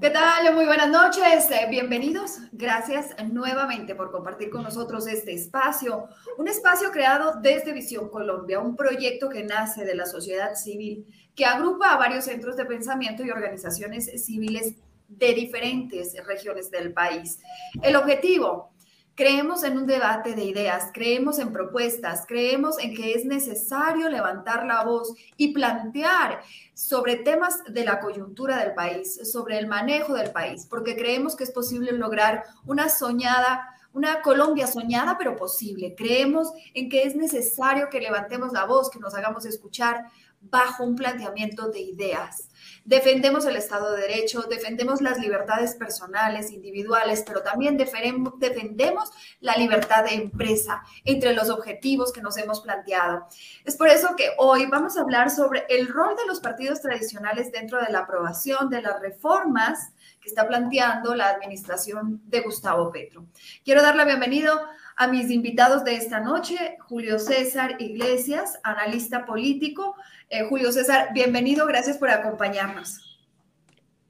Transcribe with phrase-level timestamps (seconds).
[0.00, 0.54] ¿Qué tal?
[0.54, 1.50] Muy buenas noches.
[1.50, 2.38] Eh, bienvenidos.
[2.52, 6.08] Gracias nuevamente por compartir con nosotros este espacio.
[6.36, 11.44] Un espacio creado desde Visión Colombia, un proyecto que nace de la sociedad civil, que
[11.44, 14.76] agrupa a varios centros de pensamiento y organizaciones civiles
[15.08, 17.40] de diferentes regiones del país.
[17.82, 18.70] El objetivo,
[19.18, 24.64] Creemos en un debate de ideas, creemos en propuestas, creemos en que es necesario levantar
[24.64, 26.40] la voz y plantear
[26.72, 31.42] sobre temas de la coyuntura del país, sobre el manejo del país, porque creemos que
[31.42, 35.96] es posible lograr una soñada, una Colombia soñada pero posible.
[35.96, 40.04] Creemos en que es necesario que levantemos la voz, que nos hagamos escuchar
[40.40, 42.50] bajo un planteamiento de ideas.
[42.88, 50.04] Defendemos el Estado de Derecho, defendemos las libertades personales, individuales, pero también defendemos la libertad
[50.04, 53.26] de empresa entre los objetivos que nos hemos planteado.
[53.66, 57.52] Es por eso que hoy vamos a hablar sobre el rol de los partidos tradicionales
[57.52, 59.92] dentro de la aprobación de las reformas
[60.28, 63.24] que está planteando la administración de Gustavo Petro.
[63.64, 64.52] Quiero dar la bienvenida
[64.96, 69.96] a mis invitados de esta noche, Julio César Iglesias, analista político.
[70.28, 73.18] Eh, Julio César, bienvenido, gracias por acompañarnos.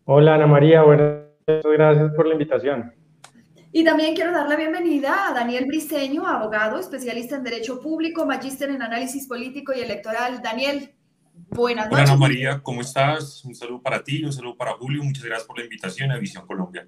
[0.07, 2.93] Hola Ana María, buenas gracias por la invitación.
[3.71, 8.71] Y también quiero dar la bienvenida a Daniel Briceño, abogado, especialista en Derecho Público, magíster
[8.71, 10.43] en Análisis Político y Electoral.
[10.43, 10.95] Daniel,
[11.51, 12.05] buenas noches.
[12.05, 13.45] Hola Ana María, ¿cómo estás?
[13.45, 16.47] Un saludo para ti, un saludo para Julio, muchas gracias por la invitación a Visión
[16.47, 16.87] Colombia.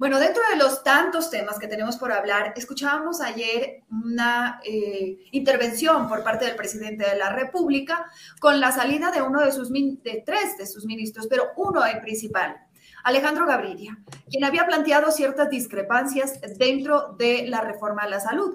[0.00, 6.08] Bueno, dentro de los tantos temas que tenemos por hablar, escuchábamos ayer una eh, intervención
[6.08, 8.06] por parte del presidente de la República
[8.40, 12.00] con la salida de uno de sus de tres de sus ministros, pero uno en
[12.00, 12.56] principal,
[13.04, 13.98] Alejandro Gaviria,
[14.30, 18.54] quien había planteado ciertas discrepancias dentro de la reforma a la salud.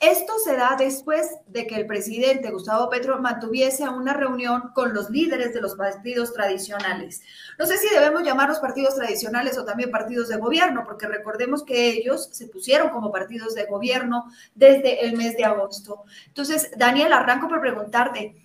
[0.00, 5.10] Esto se da después de que el presidente Gustavo Petro mantuviese una reunión con los
[5.10, 7.20] líderes de los partidos tradicionales.
[7.58, 11.90] No sé si debemos llamarlos partidos tradicionales o también partidos de gobierno, porque recordemos que
[11.90, 14.24] ellos se pusieron como partidos de gobierno
[14.54, 16.04] desde el mes de agosto.
[16.28, 18.36] Entonces, Daniel, arranco por preguntarte,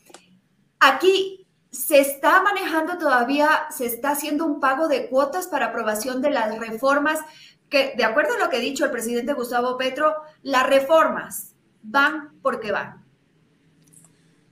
[0.81, 6.31] aquí se está manejando todavía, se está haciendo un pago de cuotas para aprobación de
[6.31, 7.19] las reformas
[7.69, 12.31] que, de acuerdo a lo que ha dicho el presidente Gustavo Petro, las reformas van
[12.41, 13.03] porque van.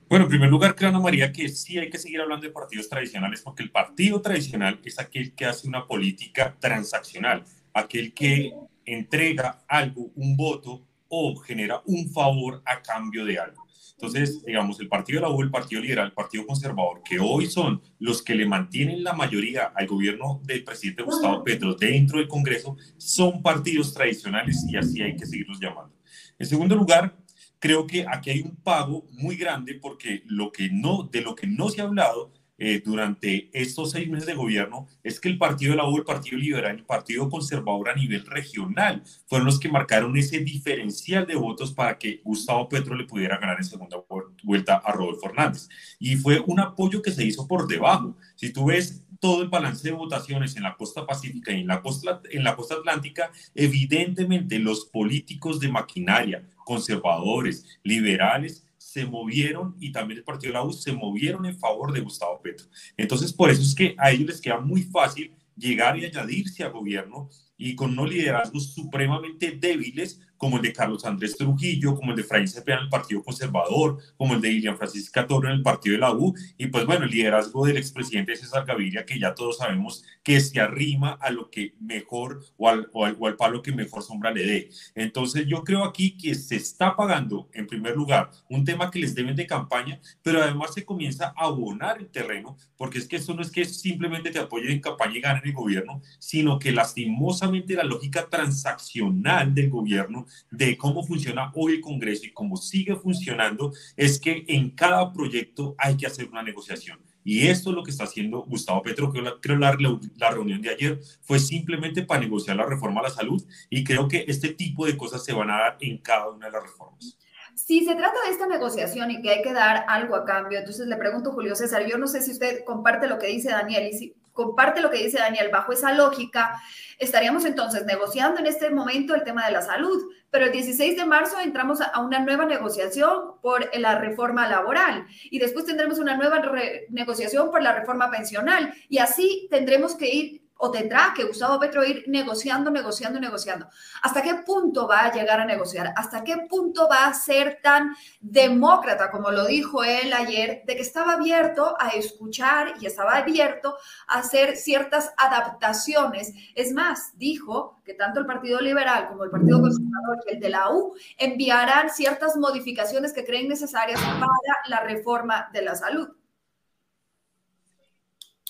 [0.08, 2.88] Bueno, en primer lugar, creo, Ana María, que sí hay que seguir hablando de partidos
[2.88, 8.54] tradicionales, porque el partido tradicional es aquel que hace una política transaccional, aquel que
[8.84, 13.63] entrega algo, un voto o genera un favor a cambio de algo.
[13.96, 17.46] Entonces, digamos, el Partido de la U, el Partido Liberal, el Partido Conservador, que hoy
[17.46, 22.28] son los que le mantienen la mayoría al gobierno del presidente Gustavo Petro dentro del
[22.28, 25.94] Congreso, son partidos tradicionales y así hay que seguirlos llamando.
[26.38, 27.16] En segundo lugar,
[27.60, 31.46] creo que aquí hay un pago muy grande porque lo que no, de lo que
[31.46, 35.72] no se ha hablado eh, durante estos seis meses de gobierno es que el Partido
[35.72, 39.68] de la U, el Partido Liberal, el Partido Conservador a nivel regional fueron los que
[39.68, 43.96] marcaron ese diferencial de votos para que Gustavo Petro le pudiera ganar en segunda
[44.42, 45.68] vuelta a Rodolfo Hernández.
[45.98, 48.16] Y fue un apoyo que se hizo por debajo.
[48.36, 51.80] Si tú ves todo el balance de votaciones en la costa pacífica y en la
[51.82, 58.64] costa, en la costa atlántica, evidentemente los políticos de maquinaria, conservadores, liberales,
[58.94, 62.40] se movieron y también el partido de la U se movieron en favor de Gustavo
[62.40, 62.68] Petro.
[62.96, 66.70] Entonces, por eso es que a ellos les queda muy fácil llegar y añadirse al
[66.70, 72.16] gobierno y con unos liderazgos supremamente débiles como el de Carlos Andrés Trujillo, como el
[72.16, 75.62] de Fraín Cepeda en el Partido Conservador, como el de Ilian Francisca Toro en el
[75.62, 79.34] Partido de la U, y pues bueno, el liderazgo del expresidente César Gaviria, que ya
[79.34, 83.72] todos sabemos que se arrima a lo que mejor o al, o al, palo que
[83.72, 84.70] mejor sombra le dé.
[84.94, 89.14] Entonces yo creo aquí que se está pagando, en primer lugar, un tema que les
[89.14, 93.34] deben de campaña, pero además se comienza a abonar el terreno, porque es que esto
[93.34, 97.74] no es que simplemente te apoyen en campaña y ganen el gobierno, sino que lastimosamente
[97.74, 103.72] la lógica transaccional del gobierno de cómo funciona hoy el Congreso y cómo sigue funcionando
[103.94, 107.03] es que en cada proyecto hay que hacer una negociación.
[107.24, 109.10] Y esto es lo que está haciendo Gustavo Petro.
[109.10, 109.76] Creo, creo la,
[110.16, 114.06] la reunión de ayer fue simplemente para negociar la reforma a la salud y creo
[114.06, 117.18] que este tipo de cosas se van a dar en cada una de las reformas.
[117.54, 120.86] Si se trata de esta negociación y que hay que dar algo a cambio, entonces
[120.86, 123.96] le pregunto, Julio César, yo no sé si usted comparte lo que dice Daniel y
[123.96, 126.60] si comparte lo que dice Daniel, bajo esa lógica,
[126.98, 131.06] estaríamos entonces negociando en este momento el tema de la salud, pero el 16 de
[131.06, 136.42] marzo entramos a una nueva negociación por la reforma laboral y después tendremos una nueva
[136.90, 141.84] negociación por la reforma pensional y así tendremos que ir o tendrá que Gustavo Petro
[141.84, 143.68] ir negociando, negociando, negociando.
[144.00, 145.92] ¿Hasta qué punto va a llegar a negociar?
[145.94, 150.80] ¿Hasta qué punto va a ser tan demócrata, como lo dijo él ayer, de que
[150.80, 153.76] estaba abierto a escuchar y estaba abierto
[154.06, 156.32] a hacer ciertas adaptaciones?
[156.54, 160.48] Es más, dijo que tanto el Partido Liberal como el Partido Conservador y el de
[160.48, 166.08] la U enviarán ciertas modificaciones que creen necesarias para la reforma de la salud.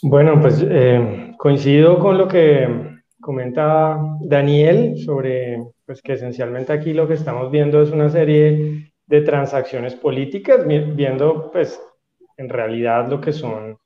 [0.06, 2.69] Bueno, pues eh, coincido con lo que
[3.23, 5.56] comenta Daniel sobre
[5.87, 11.51] pues, que esencialmente aquí lo que estamos viendo es una serie de transacciones políticas, viendo
[11.51, 11.81] pues
[12.37, 13.79] en realidad lo que son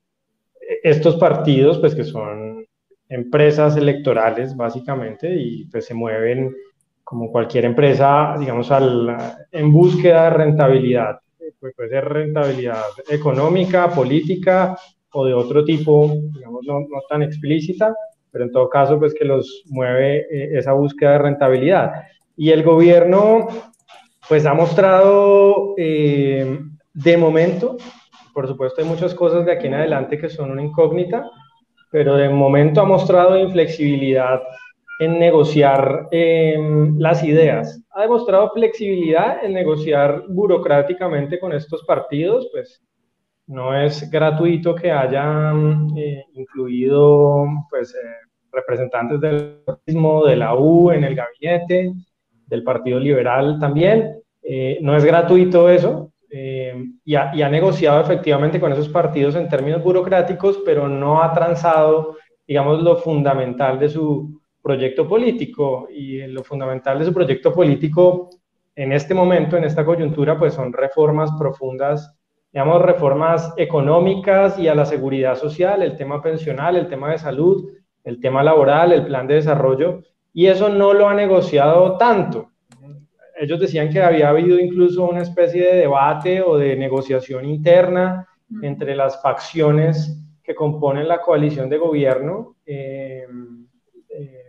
[0.83, 2.67] estos partidos, pues que son
[3.09, 6.53] empresas electorales básicamente y pues se mueven
[7.05, 9.17] como cualquier empresa, digamos, al,
[9.53, 11.21] en búsqueda de rentabilidad.
[11.61, 14.77] puede ser rentabilidad económica, política
[15.19, 17.93] o de otro tipo, digamos, no, no tan explícita,
[18.31, 21.93] pero en todo caso, pues que los mueve eh, esa búsqueda de rentabilidad.
[22.37, 23.49] Y el gobierno,
[24.29, 26.61] pues ha mostrado, eh,
[26.95, 27.77] de momento,
[28.33, 31.29] por supuesto hay muchas cosas de aquí en adelante que son una incógnita,
[31.91, 34.41] pero de momento ha mostrado inflexibilidad
[35.01, 37.83] en negociar em, las ideas.
[37.91, 42.83] Ha demostrado flexibilidad en negociar burocráticamente con estos partidos, pues
[43.49, 50.91] no es gratuito que hayan eh, incluido pues, eh, representantes del mismo, de la U
[50.91, 51.93] en el gabinete,
[52.47, 54.21] del Partido Liberal también.
[54.43, 59.49] Eh, no es gratuito eso y ha, y, ha, negociado efectivamente con esos partidos en
[59.49, 62.17] términos burocráticos, pero no ha transado,
[62.47, 65.89] digamos, lo fundamental de su proyecto político.
[65.91, 68.29] Y lo fundamental de su proyecto político
[68.77, 72.18] en este momento, en esta coyuntura, pues son reformas profundas
[72.53, 77.71] digamos, reformas económicas y a la seguridad social, el tema pensional, el tema de salud,
[78.05, 80.03] el tema laboral, el plan de desarrollo,
[80.33, 82.53] y eso no lo ha negociado tanto.
[83.41, 88.27] Ellos decían que había habido incluso una especie de debate o de negociación interna
[88.63, 93.27] entre las facciones que componen la coalición de gobierno, eh,
[94.09, 94.47] eh,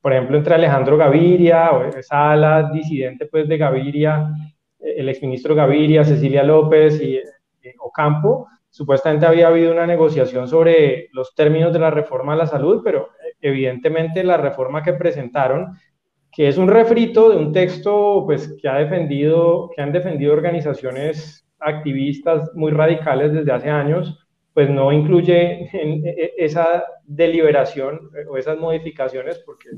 [0.00, 4.30] por ejemplo, entre Alejandro Gaviria, o esa ala disidente pues, de Gaviria,
[4.80, 11.34] el exministro Gaviria, Cecilia López y eh, Ocampo, supuestamente había habido una negociación sobre los
[11.34, 15.72] términos de la reforma a la salud, pero eh, evidentemente la reforma que presentaron,
[16.30, 21.46] que es un refrito de un texto pues, que, ha defendido, que han defendido organizaciones
[21.58, 28.58] activistas muy radicales desde hace años, pues no incluye e, esa deliberación eh, o esas
[28.58, 29.70] modificaciones porque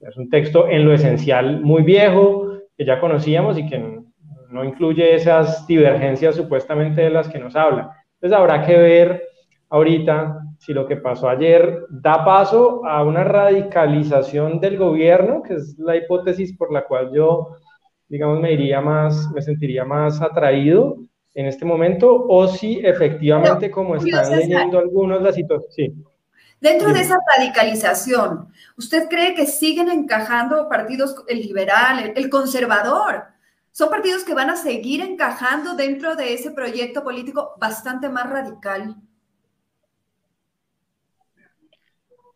[0.00, 4.00] es un texto en lo esencial muy viejo, que ya conocíamos y que
[4.54, 7.90] no incluye esas divergencias supuestamente de las que nos habla.
[8.14, 9.22] Entonces habrá que ver
[9.68, 15.76] ahorita si lo que pasó ayer da paso a una radicalización del gobierno, que es
[15.76, 17.56] la hipótesis por la cual yo,
[18.08, 20.98] digamos, me iría más, me sentiría más atraído
[21.34, 25.66] en este momento, o si efectivamente, como están leyendo algunos, la situación.
[25.70, 26.04] Sí.
[26.60, 28.48] Dentro de esa radicalización,
[28.78, 33.33] ¿usted cree que siguen encajando partidos, el liberal, el conservador?
[33.74, 38.94] Son partidos que van a seguir encajando dentro de ese proyecto político bastante más radical.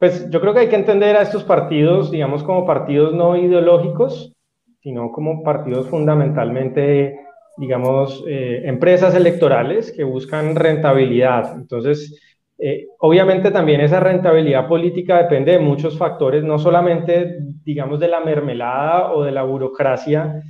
[0.00, 4.34] Pues yo creo que hay que entender a estos partidos, digamos, como partidos no ideológicos,
[4.80, 7.20] sino como partidos fundamentalmente,
[7.56, 11.54] digamos, eh, empresas electorales que buscan rentabilidad.
[11.54, 12.20] Entonces,
[12.58, 18.18] eh, obviamente también esa rentabilidad política depende de muchos factores, no solamente, digamos, de la
[18.18, 20.42] mermelada o de la burocracia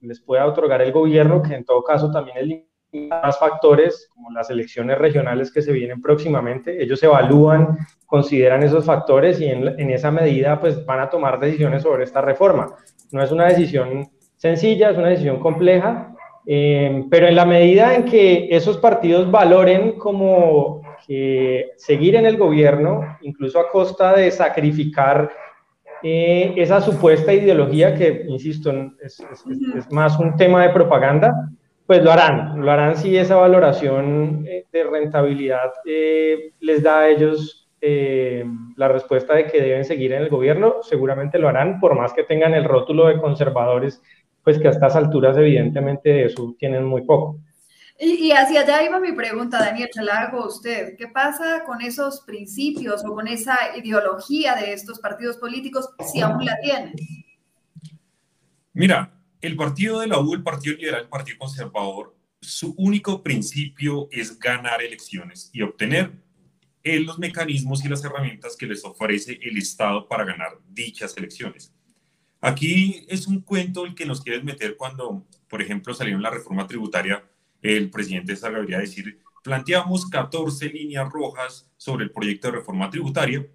[0.00, 4.50] les pueda otorgar el gobierno, que en todo caso también es más factores, como las
[4.50, 6.82] elecciones regionales que se vienen próximamente.
[6.82, 12.04] Ellos evalúan, consideran esos factores y en, esa medida pues van a tomar decisiones sobre
[12.04, 12.74] esta reforma.
[13.12, 16.14] No es una decisión sencilla, es una decisión compleja,
[16.46, 22.36] eh, pero en la medida en que esos partidos valoren como que seguir en el
[22.36, 25.30] gobierno, incluso a costa de sacrificar
[26.02, 29.22] eh, esa supuesta ideología que, insisto, es,
[29.90, 31.50] más un tema de propaganda,
[31.86, 37.08] pues lo harán, lo harán si esa valoración eh, de rentabilidad eh, les da a
[37.08, 42.12] ellos la respuesta de que deben seguir en el gobierno, seguramente lo harán, por más
[42.12, 44.02] que tengan el rótulo de conservadores,
[44.42, 47.38] pues que a estas alturas evidentemente de eso tienen muy poco.
[48.00, 50.96] Y, hacia allá iba mi pregunta, Daniel, se la hago a usted.
[50.96, 56.44] ¿Qué pasa con esos principios o con esa ideología de estos partidos políticos si aún
[56.44, 56.94] la tienen?
[58.72, 64.08] Mira, el partido de la U, el Partido Liberal, el Partido Conservador, su único principio
[64.12, 66.12] es ganar elecciones y obtener
[66.84, 71.74] en los mecanismos y las herramientas que les ofrece el Estado para ganar dichas elecciones.
[72.40, 76.30] Aquí es un cuento el que nos quieren meter cuando, por ejemplo, salió en la
[76.30, 77.28] reforma tributaria,
[77.62, 83.46] el presidente salga a decir, planteamos 14 líneas rojas sobre el proyecto de reforma tributaria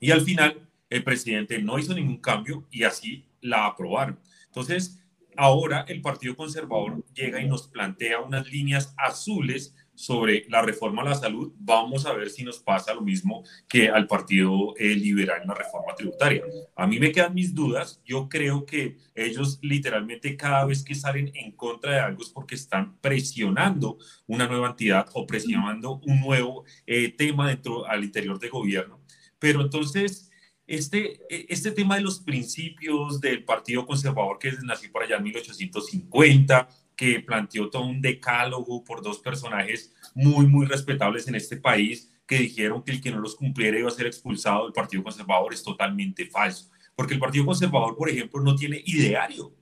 [0.00, 4.18] y al final el presidente no hizo ningún cambio y así la aprobaron.
[4.46, 4.98] Entonces,
[5.36, 11.06] ahora el Partido Conservador llega y nos plantea unas líneas azules sobre la reforma a
[11.06, 15.42] la salud, vamos a ver si nos pasa lo mismo que al Partido eh, Liberal
[15.42, 16.44] en la reforma tributaria.
[16.76, 18.00] A mí me quedan mis dudas.
[18.04, 22.54] Yo creo que ellos literalmente cada vez que salen en contra de algo es porque
[22.54, 28.50] están presionando una nueva entidad o presionando un nuevo eh, tema dentro al interior del
[28.50, 29.00] gobierno.
[29.40, 30.30] Pero entonces,
[30.68, 31.18] este,
[31.52, 37.20] este tema de los principios del Partido Conservador que nació por allá en 1850, que
[37.20, 42.82] planteó todo un decálogo por dos personajes muy, muy respetables en este país que dijeron
[42.82, 46.26] que el que no los cumpliera iba a ser expulsado del Partido Conservador es totalmente
[46.26, 46.68] falso.
[46.96, 49.54] Porque el Partido Conservador, por ejemplo, no tiene ideario.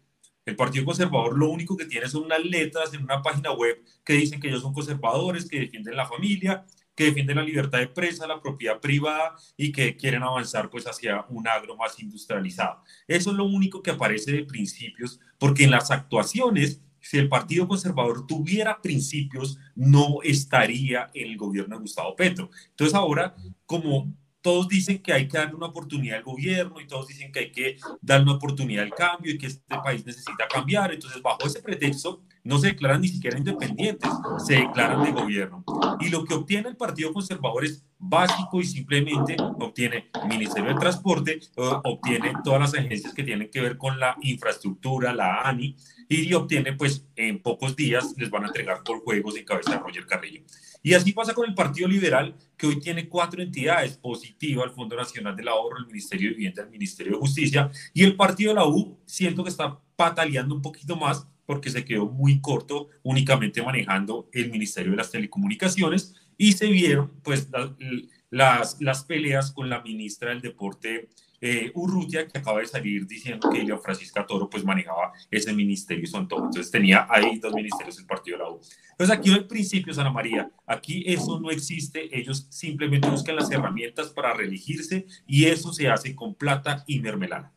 [0.47, 4.15] El Partido Conservador lo único que tiene son unas letras en una página web que
[4.15, 6.65] dicen que ellos son conservadores, que defienden la familia,
[6.95, 11.27] que defienden la libertad de prensa, la propiedad privada y que quieren avanzar pues hacia
[11.29, 12.83] un agro más industrializado.
[13.07, 17.69] Eso es lo único que aparece de principios, porque en las actuaciones si el Partido
[17.69, 22.51] Conservador tuviera principios, no estaría en el gobierno de Gustavo Petro.
[22.71, 27.07] Entonces ahora, como todos dicen que hay que darle una oportunidad al gobierno y todos
[27.07, 30.93] dicen que hay que darle una oportunidad al cambio y que este país necesita cambiar,
[30.93, 35.65] entonces bajo ese pretexto no se declaran ni siquiera independientes, se declaran de gobierno.
[36.01, 41.41] Y lo que obtiene el Partido Conservador es básico y simplemente obtiene Ministerio de Transporte,
[41.57, 45.77] obtiene todas las agencias que tienen que ver con la infraestructura, la ANI,
[46.09, 49.79] y obtiene, pues, en pocos días les van a entregar por juegos en cabeza de
[49.79, 50.43] Roger Carrillo.
[50.83, 54.95] Y así pasa con el Partido Liberal, que hoy tiene cuatro entidades positivas, el Fondo
[54.95, 58.55] Nacional del Ahorro, el Ministerio de Vivienda, el Ministerio de Justicia, y el Partido de
[58.55, 63.63] la U, siento que está pataleando un poquito más porque se quedó muy corto únicamente
[63.63, 67.49] manejando el Ministerio de las Telecomunicaciones y se vieron pues
[68.31, 71.09] las, las peleas con la ministra del Deporte
[71.41, 76.05] eh, Urrutia, que acaba de salir diciendo que León Francisca Toro pues manejaba ese ministerio
[76.05, 76.45] y son todos.
[76.45, 78.61] Entonces tenía ahí dos ministerios el partido de la U.
[78.93, 80.51] Entonces aquí no hay principios, Ana María.
[80.67, 82.09] Aquí eso no existe.
[82.17, 87.53] Ellos simplemente buscan las herramientas para reelegirse y eso se hace con plata y mermelada.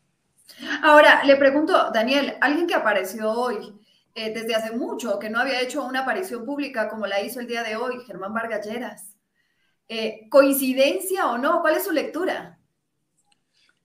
[0.82, 3.79] Ahora, le pregunto, Daniel, alguien que apareció hoy
[4.14, 7.46] eh, desde hace mucho, que no había hecho una aparición pública como la hizo el
[7.46, 9.16] día de hoy, Germán Vargas Lleras.
[9.88, 11.60] Eh, ¿Coincidencia o no?
[11.60, 12.58] ¿Cuál es su lectura?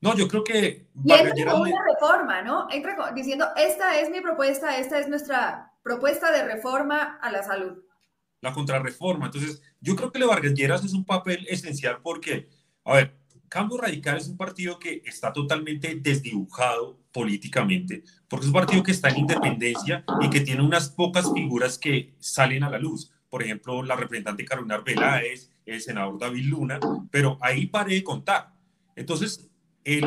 [0.01, 0.87] No, yo creo que...
[1.03, 2.67] Y entra con una reforma, ¿no?
[2.69, 7.83] Entra diciendo, esta es mi propuesta, esta es nuestra propuesta de reforma a la salud.
[8.41, 9.27] La contrarreforma.
[9.27, 12.49] Entonces, yo creo que Le Vargas Lleras es un papel esencial porque,
[12.83, 13.17] a ver,
[13.49, 18.91] Cambio Radical es un partido que está totalmente desdibujado políticamente, porque es un partido que
[18.91, 23.11] está en independencia y que tiene unas pocas figuras que salen a la luz.
[23.29, 26.79] Por ejemplo, la representante Carolina Veláez, el senador David Luna,
[27.11, 28.53] pero ahí paré de contar.
[28.95, 29.49] Entonces,
[29.83, 30.05] el,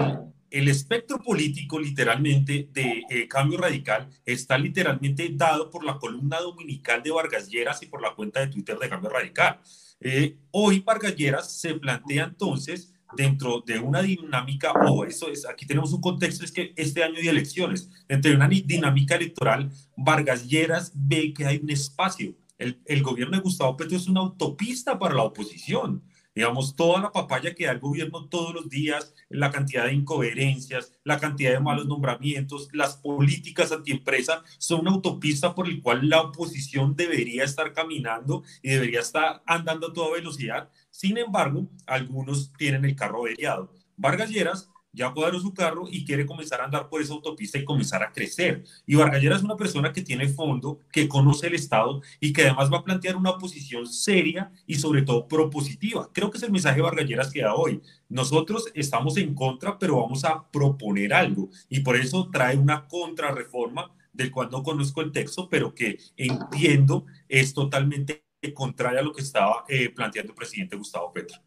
[0.51, 7.03] el espectro político literalmente de eh, Cambio Radical está literalmente dado por la columna dominical
[7.03, 9.61] de Vargas Lleras y por la cuenta de Twitter de Cambio Radical.
[10.01, 15.67] Eh, hoy Vargas Lleras se plantea entonces dentro de una dinámica, o eso es, aquí
[15.67, 20.49] tenemos un contexto, es que este año de elecciones, dentro de una dinámica electoral, Vargas
[20.49, 22.35] Lleras ve que hay un espacio.
[22.59, 26.03] El, el gobierno de Gustavo Petro es una autopista para la oposición
[26.39, 30.93] digamos, toda la papaya que da el gobierno todos los días, la cantidad de incoherencias,
[31.03, 36.21] la cantidad de malos nombramientos, las políticas antiempresa, son una autopista por el cual la
[36.21, 40.71] oposición debería estar caminando y debería estar andando a toda velocidad.
[40.99, 43.73] Sin embargo, algunos tienen el carro averiado.
[43.97, 47.65] Vargas Lleras ya cuadró su carro y quiere comenzar a andar por esa autopista y
[47.65, 48.65] comenzar a crecer.
[48.85, 52.73] Y Vargallera es una persona que tiene fondo, que conoce el Estado y que además
[52.73, 56.11] va a plantear una posición seria y sobre todo propositiva.
[56.13, 57.81] Creo que es el mensaje de Vargalleras que da hoy.
[58.09, 61.49] Nosotros estamos en contra, pero vamos a proponer algo.
[61.69, 67.07] Y por eso trae una contrarreforma del cual no conozco el texto, pero que entiendo
[67.29, 71.39] es totalmente contraria a lo que estaba eh, planteando el presidente Gustavo Petro.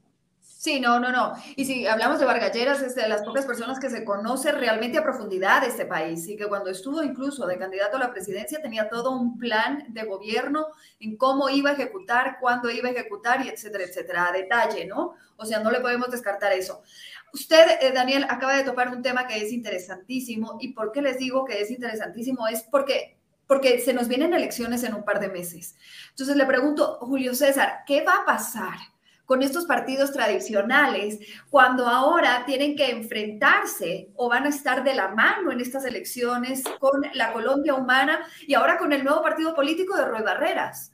[0.61, 1.33] Sí, no, no, no.
[1.55, 5.03] Y si hablamos de Vargalleras, es de las pocas personas que se conoce realmente a
[5.03, 8.87] profundidad de este país y que cuando estuvo incluso de candidato a la presidencia tenía
[8.87, 10.67] todo un plan de gobierno
[10.99, 15.15] en cómo iba a ejecutar, cuándo iba a ejecutar y etcétera, etcétera, a detalle, ¿no?
[15.35, 16.83] O sea, no le podemos descartar eso.
[17.33, 21.17] Usted, eh, Daniel, acaba de topar un tema que es interesantísimo y por qué les
[21.17, 23.17] digo que es interesantísimo es porque
[23.51, 25.75] porque se nos vienen elecciones en un par de meses.
[26.11, 28.77] Entonces le pregunto, Julio César, ¿qué va a pasar?
[29.25, 35.09] con estos partidos tradicionales cuando ahora tienen que enfrentarse o van a estar de la
[35.09, 39.95] mano en estas elecciones con la Colombia humana y ahora con el nuevo partido político
[39.95, 40.93] de Roy Barreras?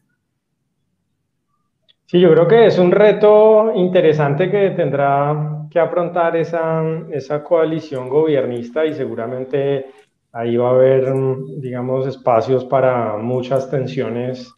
[2.05, 8.07] Sí, yo creo que es un reto interesante que tendrá que afrontar esa, esa coalición
[8.07, 9.91] gobernista y seguramente
[10.31, 11.13] ahí va a haber,
[11.59, 14.53] digamos, espacios para muchas tensiones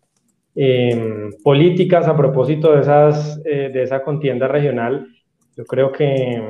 [0.55, 5.07] eh, políticas a propósito de, esas, eh, de esa contienda regional.
[5.55, 6.41] Yo creo que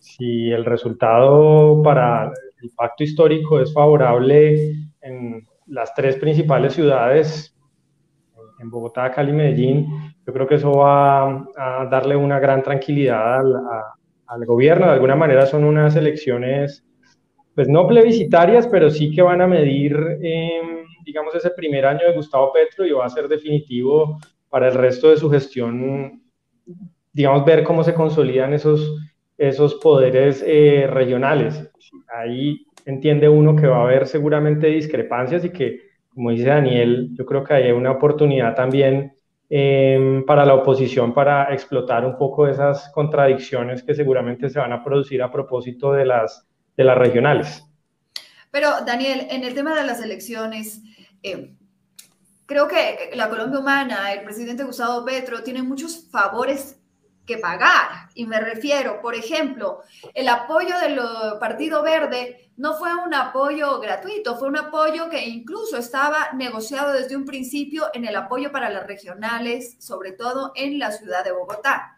[0.00, 7.56] si el resultado para el pacto histórico es favorable en las tres principales ciudades,
[8.60, 9.86] en Bogotá, Cali y Medellín,
[10.26, 13.54] yo creo que eso va a darle una gran tranquilidad al,
[14.26, 14.86] al gobierno.
[14.86, 16.84] De alguna manera son unas elecciones,
[17.54, 22.14] pues no plebiscitarias, pero sí que van a medir, eh, digamos, ese primer año de
[22.14, 24.18] Gustavo Petro y va a ser definitivo
[24.48, 26.22] para el resto de su gestión,
[27.12, 28.96] digamos, ver cómo se consolidan esos,
[29.38, 31.70] esos poderes eh, regionales.
[32.08, 37.24] Ahí entiende uno que va a haber seguramente discrepancias y que, como dice Daniel, yo
[37.24, 39.14] creo que hay una oportunidad también
[39.56, 44.82] Em, para la oposición para explotar un poco esas contradicciones que seguramente se van a
[44.82, 47.64] producir a propósito de las, de las regionales.
[48.50, 50.80] Pero Daniel, en el tema de las elecciones,
[51.22, 51.54] eh,
[52.46, 56.80] creo que la Colombia Humana, el presidente Gustavo Petro, tiene muchos favores
[57.26, 58.08] que pagar.
[58.14, 61.00] Y me refiero, por ejemplo, el apoyo del
[61.40, 67.16] Partido Verde no fue un apoyo gratuito, fue un apoyo que incluso estaba negociado desde
[67.16, 71.93] un principio en el apoyo para las regionales, sobre todo en la ciudad de Bogotá.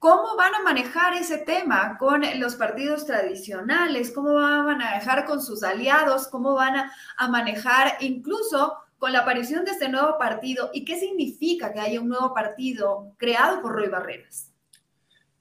[0.00, 4.10] ¿Cómo van a manejar ese tema con los partidos tradicionales?
[4.12, 6.26] ¿Cómo van a manejar con sus aliados?
[6.28, 11.70] ¿Cómo van a, manejar incluso con la aparición de este nuevo partido y qué significa
[11.74, 14.50] que haya un nuevo partido creado por Roy Barreras?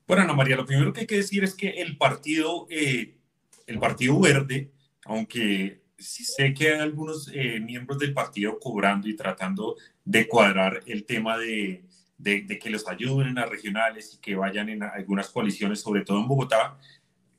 [0.05, 3.15] Bueno, Ana María, lo primero que hay que decir es que el partido, eh,
[3.65, 4.73] el partido verde,
[5.05, 11.05] aunque sé que hay algunos eh, miembros del partido cobrando y tratando de cuadrar el
[11.05, 11.85] tema de,
[12.19, 16.05] de, de, que los ayuden en las regionales y que vayan en algunas coaliciones, sobre
[16.05, 16.77] todo en Bogotá,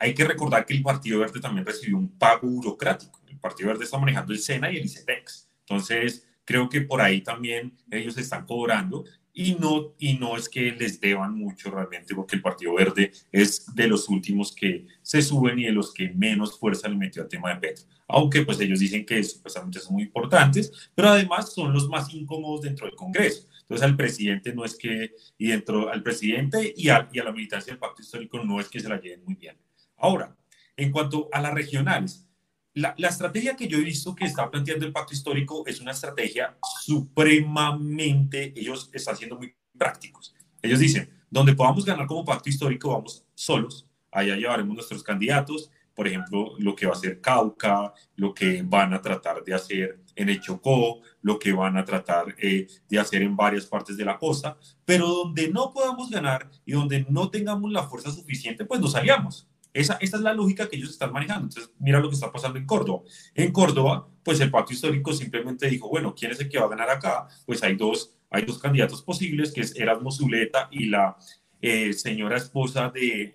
[0.01, 3.21] hay que recordar que el Partido Verde también recibió un pago burocrático.
[3.29, 5.49] El Partido Verde está manejando el SENA y el ICETEX.
[5.61, 10.73] Entonces, creo que por ahí también ellos están cobrando y no, y no es que
[10.73, 15.59] les deban mucho realmente, porque el Partido Verde es de los últimos que se suben
[15.59, 17.85] y de los que menos fuerza le metió al tema de Petro.
[18.09, 22.63] Aunque pues ellos dicen que supuestamente son muy importantes, pero además son los más incómodos
[22.63, 23.47] dentro del Congreso.
[23.71, 27.79] Entonces al presidente no es que, y dentro al presidente y a, la militancia del
[27.79, 29.57] pacto histórico no es que se la lleven muy bien.
[29.97, 30.37] Ahora,
[30.77, 32.27] en cuanto a las regionales,
[32.75, 36.59] la, estrategia que yo he visto que está planteando el pacto histórico es una estrategia
[36.83, 40.35] supremamente, ellos están siendo muy prácticos.
[40.61, 46.09] Ellos dicen, donde podamos ganar como pacto histórico, vamos solos, allá llevaremos nuestros candidatos, por
[46.09, 50.29] ejemplo, lo que va a hacer Cauca, lo que van a tratar de hacer en
[50.29, 54.19] el Chocó, lo que van a tratar eh, de hacer en varias partes de la
[54.19, 58.95] costa, pero donde no podamos ganar y donde no tengamos la fuerza suficiente, pues nos
[58.95, 59.49] aliamos.
[59.73, 61.45] Esa, esa es la lógica que ellos están manejando.
[61.45, 63.03] Entonces, mira lo que está pasando en Córdoba.
[63.35, 66.71] En Córdoba, pues el pacto histórico simplemente dijo, bueno, ¿quién es el que va a
[66.71, 67.29] ganar acá?
[67.47, 71.17] Pues hay dos, hay dos candidatos posibles, que es Erasmo Zuleta y la
[71.63, 73.35] eh, señora esposa de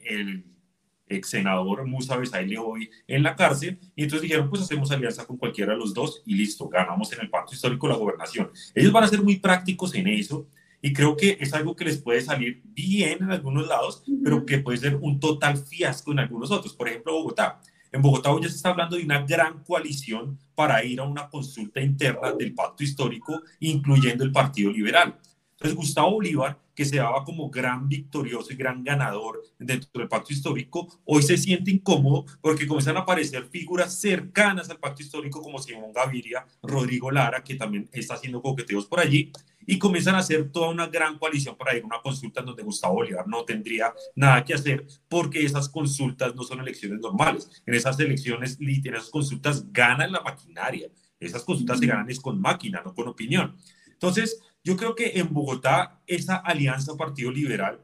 [1.07, 3.79] ex senador Musa Besaile hoy en la cárcel.
[3.95, 7.21] Y entonces dijeron, pues hacemos alianza con cualquiera de los dos y listo, ganamos en
[7.21, 8.51] el pacto histórico la gobernación.
[8.73, 10.47] Ellos van a ser muy prácticos en eso
[10.81, 14.59] y creo que es algo que les puede salir bien en algunos lados, pero que
[14.59, 16.75] puede ser un total fiasco en algunos otros.
[16.75, 17.59] Por ejemplo, Bogotá.
[17.91, 21.29] En Bogotá hoy ya se está hablando de una gran coalición para ir a una
[21.29, 25.17] consulta interna del pacto histórico, incluyendo el Partido Liberal.
[25.55, 30.33] Entonces, Gustavo Bolívar, que se daba como gran victorioso y gran ganador dentro del pacto
[30.33, 35.59] histórico, hoy se siente incómodo porque comienzan a aparecer figuras cercanas al pacto histórico como
[35.59, 39.31] Simón Gaviria, Rodrigo Lara, que también está haciendo coqueteos por allí,
[39.65, 42.95] y comienzan a hacer toda una gran coalición para ir a una consulta donde Gustavo
[42.95, 47.49] Bolívar no tendría nada que hacer porque esas consultas no son elecciones normales.
[47.65, 50.89] En esas elecciones, en esas consultas ganan la maquinaria.
[51.19, 53.55] Esas consultas se ganan es con máquina, no con opinión.
[53.87, 57.81] Entonces, yo creo que en Bogotá esa alianza Partido Liberal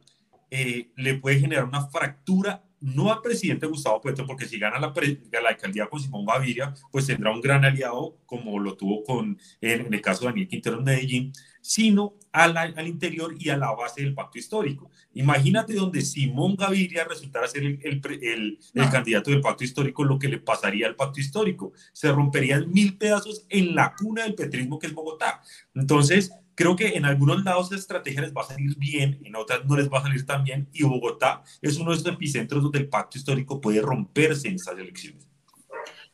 [0.49, 4.91] eh, le puede generar una fractura no al presidente Gustavo Petro, porque si gana la,
[4.91, 9.93] la alcaldía con Simón Gaviria, pues tendrá un gran aliado, como lo tuvo con, en,
[9.93, 14.15] el caso de Daniel Quintero en Medellín, sino al interior y a la base del
[14.15, 14.89] pacto histórico.
[15.13, 20.29] Imagínate donde Simón Gaviria resultara ser el, el, el, candidato del pacto histórico, lo que
[20.29, 21.73] le pasaría al pacto histórico.
[21.93, 25.43] Se romperían mil pedazos en la cuna del petrismo que es Bogotá.
[25.75, 29.65] Entonces, creo que en algunos lados la estrategia les va a salir bien, en otras
[29.65, 32.79] no les va a salir tan bien, y Bogotá es uno de esos epicentros donde
[32.79, 35.27] el pacto histórico puede romperse en estas elecciones.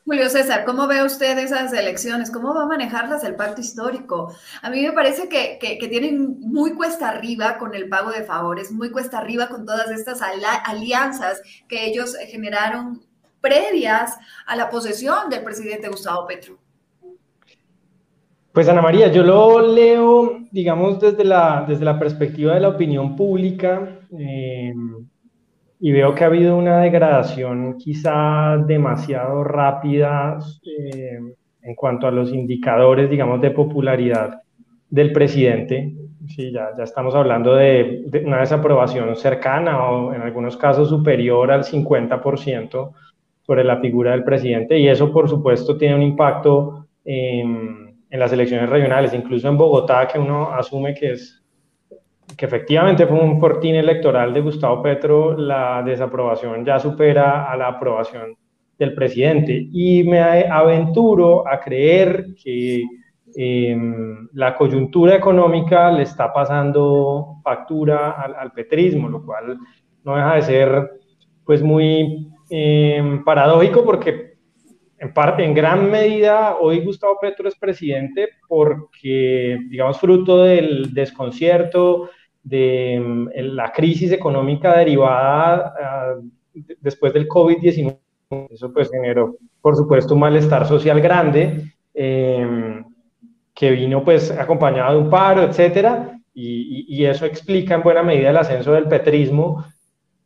[0.05, 2.31] Julio César, ¿cómo ve usted esas elecciones?
[2.31, 4.33] ¿Cómo va a manejarlas el pacto histórico?
[4.61, 8.71] A mí me parece que, que, tienen muy cuesta arriba con el pago de favores,
[8.71, 13.05] muy cuesta arriba con todas estas alianzas que ellos generaron
[13.41, 16.57] previas a la posesión del presidente Gustavo Petro.
[18.57, 23.15] Pues Ana María, yo lo leo, digamos, desde la, desde la perspectiva de la opinión
[23.15, 24.73] pública eh,
[25.79, 31.19] y veo que ha habido una degradación quizá demasiado rápida eh,
[31.61, 34.41] en cuanto a los indicadores, digamos, de popularidad
[34.89, 35.93] del presidente.
[36.25, 41.51] Sí, ya, ya estamos hablando de, de una desaprobación cercana o en algunos casos superior
[41.51, 42.91] al 50%
[43.43, 48.31] sobre la figura del presidente y eso, por supuesto, tiene un impacto en en las
[48.31, 51.43] elecciones regionales, incluso en Bogotá, que uno asume que es
[52.35, 57.67] que efectivamente fue un fortín electoral de Gustavo Petro, la desaprobación ya supera a la
[57.67, 58.35] aprobación
[58.77, 59.67] del presidente.
[59.71, 62.83] Y me aventuro a creer que
[63.35, 69.57] em, la coyuntura económica le está pasando factura al, petrismo, lo cual
[70.03, 70.91] no deja de ser
[71.45, 74.26] pues muy em, paradójico porque
[74.99, 82.09] en parte, en gran medida, hoy Gustavo Petro es presidente porque, digamos, fruto del desconcierto,
[82.43, 86.15] de mm, la crisis económica derivada ah,
[86.81, 87.99] después del COVID-19,
[88.49, 92.83] eso pues generó, por supuesto, un malestar social grande, em,
[93.53, 98.29] que vino pues acompañado de un paro, etcétera, y, y, eso explica en buena medida
[98.29, 99.65] el ascenso del petrismo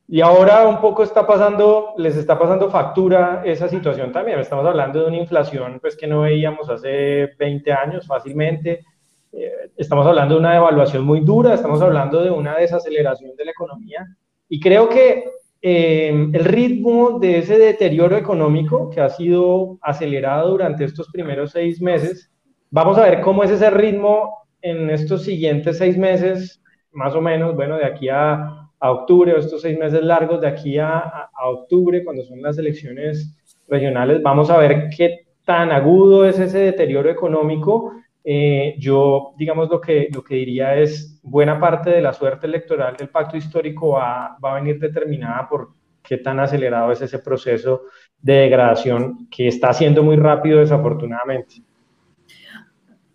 [0.08, 4.40] y ahora un poco está pasando, les está pasando factura esa situación también.
[4.40, 8.84] Estamos hablando de una inflación pues, que no veíamos hace 20 años fácilmente.
[9.32, 13.52] Eh, estamos hablando de una devaluación muy dura, estamos hablando de una desaceleración de la
[13.52, 14.06] economía.
[14.50, 15.24] Y creo que
[15.62, 21.82] eh, el ritmo de ese deterioro económico que ha sido acelerado durante estos primeros seis
[21.82, 22.30] meses,
[22.70, 26.62] vamos a ver cómo es ese ritmo en estos siguientes seis meses,
[26.92, 30.48] más o menos, bueno, de aquí a a octubre, o estos seis meses largos de
[30.48, 36.26] aquí a, a, octubre, cuando son las elecciones regionales, vamos a ver qué tan agudo
[36.26, 37.94] es ese deterioro económico.
[38.24, 42.98] Eh, yo, digamos, lo que, lo que diría es, buena parte de la suerte electoral
[42.98, 45.70] del pacto histórico va, va a venir determinada por
[46.02, 47.84] qué tan acelerado es ese proceso
[48.20, 51.62] de degradación que está siendo muy rápido, desafortunadamente.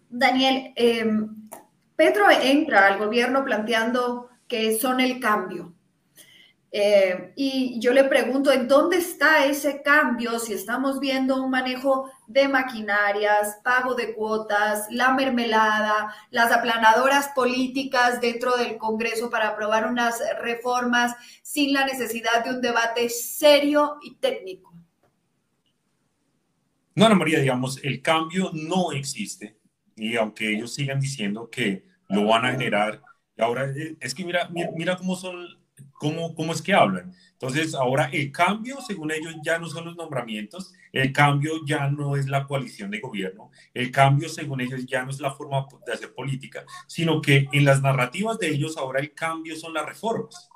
[0.09, 1.05] Daniel, eh,
[1.97, 5.77] Petro entra al gobierno planteando que son el cambio.
[6.79, 12.11] Eh, y yo le pregunto, ¿en dónde está ese cambio si estamos viendo un manejo
[12.27, 19.89] de maquinarias, pago de cuotas, la mermelada, las aplanadoras políticas dentro del Congreso para aprobar
[19.89, 24.75] unas reformas sin la necesidad de un debate serio y técnico?
[26.95, 29.57] No, Ana María, digamos, el cambio no existe.
[29.97, 33.03] Y aunque ellos sigan diciendo que lo van a generar,
[33.39, 35.47] ahora eh, es que mira, mira, cómo son,
[35.95, 37.15] cómo, cómo es que hablan.
[37.33, 42.17] Entonces, ahora el cambio, según ellos, ya no son los nombramientos, el cambio ya no
[42.17, 45.93] es la coalición de gobierno, el cambio, según ellos, ya no es la forma de
[45.93, 50.49] hacer política, sino que en las narrativas de ellos ahora el cambio son las reformas.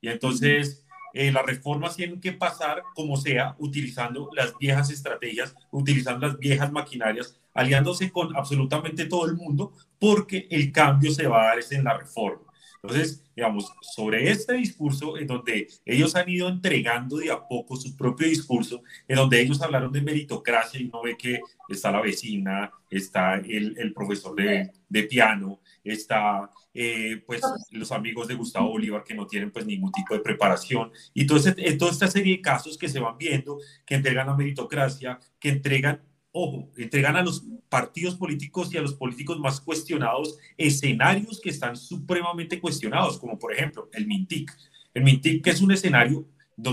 [0.00, 0.84] Y entonces...
[1.14, 6.70] Eh, las reformas tienen que pasar como sea, utilizando las viejas estrategias, utilizando las viejas
[6.70, 11.84] maquinarias, aliándose con absolutamente todo el mundo, porque el cambio se va a dar en
[11.84, 12.48] la reforma.
[12.80, 17.96] Entonces, digamos, sobre este discurso, en donde ellos han ido entregando de a poco su
[17.96, 22.70] propio discurso, en donde ellos hablaron de meritocracia y no ve que está la vecina,
[22.88, 27.42] está el, el profesor de, de, piano, está eh, pues
[27.72, 31.40] los amigos de Gustavo Bolívar que no tienen pues ningún tipo de preparación y todo
[31.78, 36.00] toda esta serie de casos que se van viendo, que entregan la meritocracia, que entregan
[36.32, 41.76] ojo, entregan a los partidos políticos y a los políticos más cuestionados escenarios que están
[41.76, 44.50] supremamente cuestionados, como por ejemplo el MINTIC.
[44.94, 46.26] El MINTIC, que es un escenario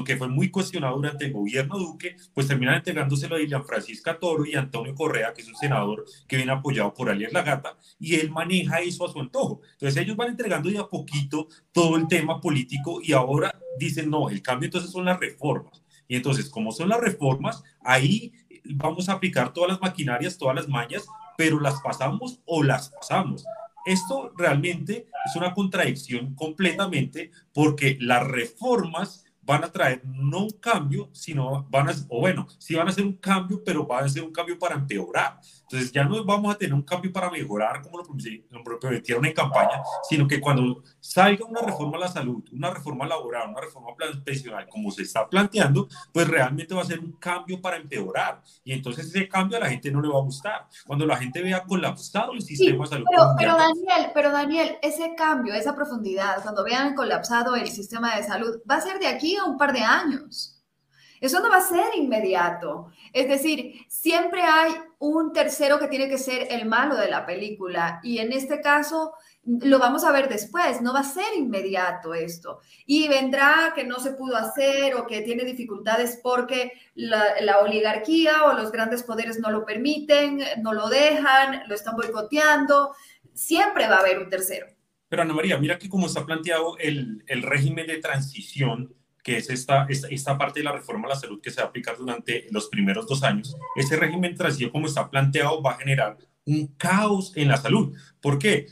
[0.05, 4.45] que fue muy cuestionado durante el gobierno Duque, pues terminan entregándoselo a Ilian Francisca Toro
[4.45, 8.31] y Antonio Correa, que es un senador que viene apoyado por Alias Lagata, y él
[8.31, 9.61] maneja eso a su antojo.
[9.73, 14.29] Entonces ellos van entregando ya a poquito todo el tema político y ahora dicen, no,
[14.29, 15.83] el cambio entonces son las reformas.
[16.07, 18.31] Y entonces, como son las reformas, ahí
[18.73, 21.05] vamos a aplicar todas las maquinarias, todas las mañas,
[21.37, 23.45] pero las pasamos o las pasamos.
[23.85, 31.09] Esto realmente es una contradicción completamente porque las reformas van a traer no un cambio,
[31.13, 34.23] sino van a, o bueno, sí van a ser un cambio, pero van a ser
[34.23, 35.39] un cambio para empeorar.
[35.65, 39.81] Entonces ya no vamos a tener un cambio para mejorar como lo prometieron en campaña,
[40.07, 43.89] sino que cuando salga una reforma a la salud, una reforma laboral, una reforma
[44.23, 48.41] pensional, como se está planteando, pues realmente va a ser un cambio para empeorar.
[48.63, 50.67] Y entonces ese cambio a la gente no le va a gustar.
[50.85, 53.05] Cuando la gente vea colapsado el sistema de salud.
[53.09, 58.23] Pero, pero, Daniel, pero Daniel, ese cambio, esa profundidad, cuando vean colapsado el sistema de
[58.23, 60.54] salud, va a ser de aquí a un par de años.
[61.21, 62.91] Eso no va a ser inmediato.
[63.13, 67.99] Es decir, siempre hay un tercero que tiene que ser el malo de la película
[68.03, 69.13] y en este caso
[69.45, 72.59] lo vamos a ver después, no va a ser inmediato esto.
[72.85, 78.53] Y vendrá que no se pudo hacer o que tiene dificultades porque la, oligarquía o
[78.53, 82.95] los grandes poderes no lo permiten, no lo dejan, lo están boicoteando.
[83.33, 84.67] Siempre va a haber un tercero.
[85.09, 89.87] Pero Ana María, mira que como está planteado el, régimen de transición, que es esta,
[89.89, 92.67] esta, parte de la reforma a la salud que se va a aplicar durante los
[92.67, 97.47] primeros dos años, ese régimen transición como está planteado va a generar un caos en
[97.47, 97.97] la salud.
[98.21, 98.67] ¿Por qué?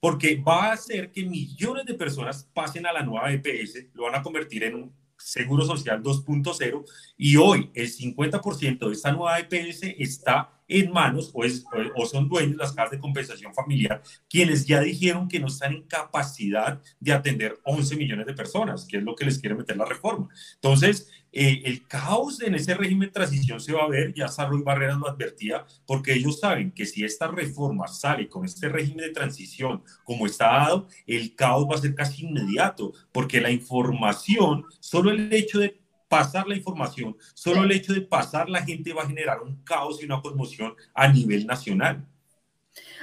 [0.00, 4.16] Porque va a hacer que millones de personas pasen a la nueva EPS, lo van
[4.16, 6.84] a convertir en un seguro social 2.0
[7.16, 12.28] y hoy el 50% de esta nueva EPS está en manos o, es, o, son
[12.28, 17.12] dueños las casas de compensación familiar, quienes ya dijeron que no están en capacidad de
[17.12, 20.28] atender 11 millones de personas, que es lo que les quiere meter la reforma.
[20.54, 24.62] Entonces, eh, el caos en ese régimen de transición se va a ver, ya Sarroy
[24.62, 29.10] Barreras lo advertía, porque ellos saben que si esta reforma sale con este régimen de
[29.10, 35.10] transición como está dado, el caos va a ser casi inmediato, porque la información, solo
[35.10, 35.83] el hecho de
[36.14, 40.00] pasar la información, solo el hecho de pasar la gente va a generar un caos
[40.00, 42.06] y una conmoción a nivel nacional.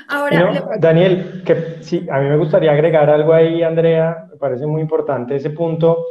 [0.07, 4.81] Ahora, Daniel, que sí, a mí me gustaría agregar algo ahí, Andrea, me parece muy
[4.81, 6.05] importante ese punto,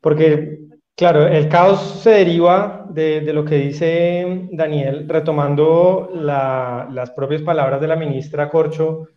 [0.00, 0.60] porque,
[0.94, 7.80] claro, el caos se deriva de, de lo que dice Daniel, retomando las propias palabras
[7.80, 9.08] de la ministra Corcho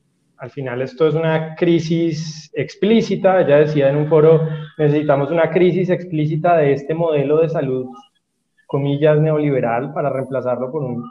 [0.45, 5.89] al final esto es una crisis explícita, ella decía en un foro, necesitamos una crisis
[5.89, 7.87] explícita de este modelo de salud,
[8.67, 11.03] comillas, neoliberal, para reemplazarlo por un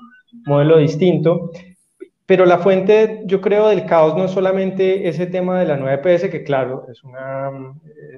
[0.46, 1.50] modelo distinto.
[2.26, 5.94] Pero la fuente, yo creo, del caos no es solamente ese tema de la nueva
[5.94, 7.50] EPS, que claro, es, una,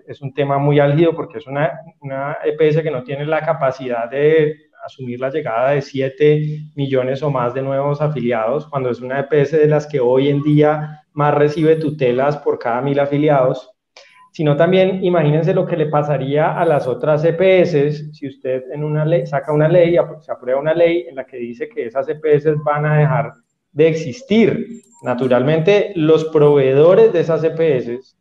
[0.06, 4.10] es un tema muy álgido porque es una, una EPS que no tiene la capacidad
[4.10, 9.20] de asumir la llegada de 7 millones o más de nuevos afiliados, cuando es una
[9.20, 13.70] EPS de las que hoy en día más recibe tutelas por cada mil afiliados,
[14.30, 19.04] sino también imagínense lo que le pasaría a las otras EPS si usted en una
[19.04, 22.62] ley saca una ley, se aprueba una ley en la que dice que esas EPS
[22.62, 23.32] van a dejar
[23.72, 24.82] de existir.
[25.02, 28.16] Naturalmente, los proveedores de esas EPS,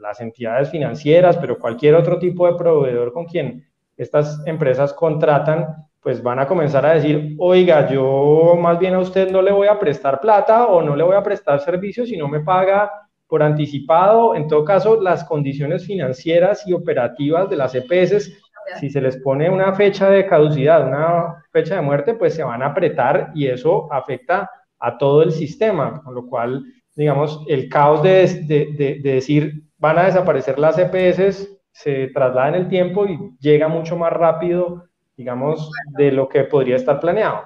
[0.00, 5.66] las entidades financieras, pero cualquier otro tipo de proveedor con quien estas empresas contratan,
[6.02, 9.68] pues van a comenzar a decir, oiga, yo más bien a usted no le voy
[9.68, 12.90] a prestar plata o no le voy a prestar servicios si no me paga
[13.26, 14.34] por anticipado.
[14.34, 18.32] En todo caso, las condiciones financieras y operativas de las EPS,
[18.78, 22.62] si se les pone una fecha de caducidad, una fecha de muerte, pues se van
[22.62, 28.02] a apretar y eso afecta a todo el sistema, con lo cual, digamos, el caos
[28.02, 33.18] de, de, de decir van a desaparecer las EPS se traslada en el tiempo y
[33.38, 34.89] llega mucho más rápido
[35.20, 37.42] digamos, de lo que podría estar planeado.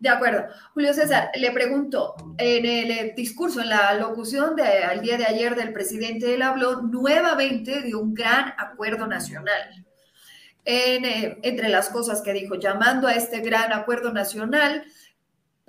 [0.00, 0.46] De acuerdo.
[0.74, 5.72] Julio César, le pregunto, en el discurso, en la locución del día de ayer del
[5.72, 9.86] presidente, él habló nuevamente de un gran acuerdo nacional.
[10.64, 14.84] Eh, entre las cosas que dijo, llamando a este gran acuerdo nacional,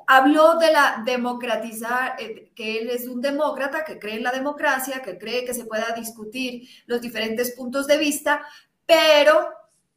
[0.08, 5.04] habló de la democratizar, eh, que él es un demócrata, que cree en la democracia,
[5.04, 8.44] que cree que se pueda discutir los diferentes puntos de vista,
[8.88, 9.50] pero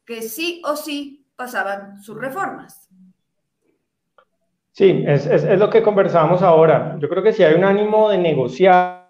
[0.05, 2.89] que sí o sí pasaban sus reformas.
[4.73, 6.97] Sí, es, es, lo que conversábamos ahora.
[6.99, 9.03] Yo creo que si hay un ánimo de negociar,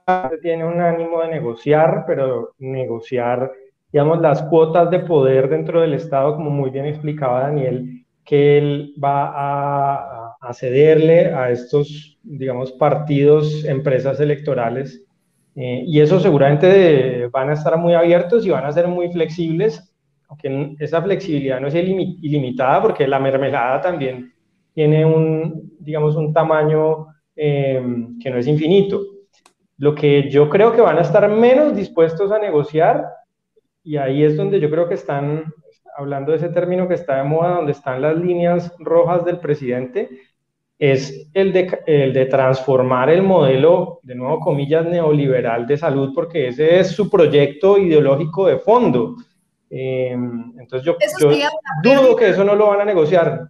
[0.43, 3.53] tiene un ánimo de negociar, pero negociar,
[3.93, 8.95] digamos, las cuotas de poder dentro del Estado, como muy bien explicaba Daniel, que él
[9.03, 15.05] va a, a cederle a estos, digamos, partidos, empresas electorales.
[15.55, 19.92] Eh, y eso seguramente van a estar muy abiertos y van a ser muy flexibles
[20.33, 24.33] aunque esa flexibilidad no es ilimitada porque la mermelada también
[24.73, 29.01] tiene un, digamos, un tamaño em, que no es infinito.
[29.77, 33.05] Lo que yo creo que van a estar menos dispuestos a negociar,
[33.85, 35.53] y ahí es donde yo creo que están,
[35.97, 40.09] hablando de ese término que está de moda, donde están las líneas rojas del presidente,
[40.79, 46.49] es el de, el de transformar el modelo, de nuevo comillas, neoliberal de salud, porque
[46.49, 49.17] ese es su proyecto ideológico de fondo.
[49.75, 50.97] Eh, entonces yo,
[51.83, 53.49] dudo que eso no lo van a negociar.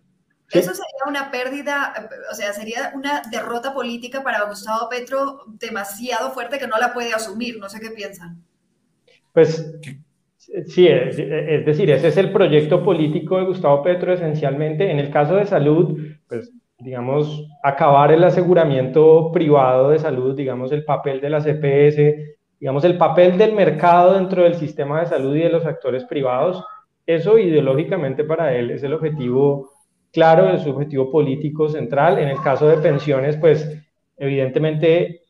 [0.52, 1.94] Eso sería una pérdida,
[2.30, 7.12] o sea, sería una derrota política para Gustavo Petro demasiado fuerte que no la puede
[7.12, 7.58] asumir.
[7.58, 8.40] No sé qué piensan.
[9.32, 9.74] Pues
[10.66, 14.90] sí, es, es decir, ese es el proyecto político de Gustavo Petro esencialmente.
[14.90, 20.84] En el caso de salud, pues digamos, acabar el aseguramiento privado de salud, digamos, el
[20.84, 25.40] papel de la CPS, digamos, el papel del mercado dentro del sistema de salud y
[25.40, 26.64] de los actores privados,
[27.04, 29.68] eso ideológicamente para él es el objetivo
[30.12, 32.20] claro, su objetivo político central.
[32.20, 33.68] En el caso de pensiones, pues
[34.16, 35.22] evidentemente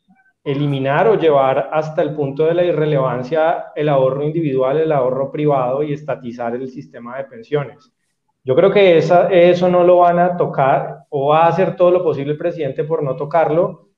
[0.45, 5.83] eliminar o llevar hasta el punto de la irrelevancia el ahorro individual, el ahorro privado
[5.83, 7.91] y estatizar el sistema de pensiones.
[8.45, 11.93] Yo creo que esa, eso no lo van a tocar o va a hacer todo
[11.93, 13.89] lo posible el presidente por no tocarlo.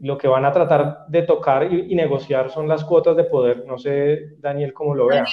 [0.00, 3.64] Lo que van a tratar de tocar y, negociar son las cuotas de poder.
[3.66, 5.24] No sé, Daniel, cómo lo vea.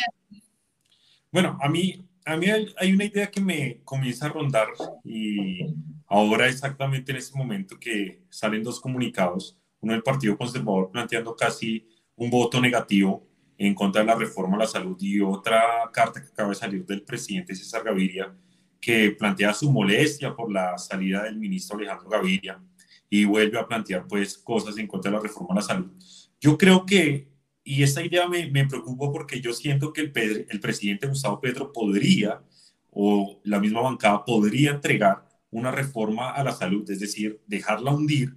[1.31, 4.67] Bueno, a mí, a mí hay, una idea que me comienza a rondar
[5.03, 5.59] y
[6.07, 11.87] ahora exactamente en este momento que salen dos comunicados, uno del Partido Conservador planteando casi
[12.15, 13.27] un voto negativo
[13.57, 16.85] en contra de la reforma a la salud y otra carta que acaba de salir
[16.85, 18.33] del presidente César Gaviria
[18.79, 22.59] que plantea su molestia por la salida del ministro Alejandro Gaviria
[23.09, 25.91] y vuelve a plantear pues cosas en contra de la reforma a la salud.
[26.39, 27.29] Yo creo que,
[27.63, 31.71] y esta idea me, me preocupa porque yo siento que el, el presidente Gustavo Petro
[31.71, 32.41] podría,
[32.89, 38.35] o la misma bancada podría entregar una reforma a la salud, es decir, dejarla hundir,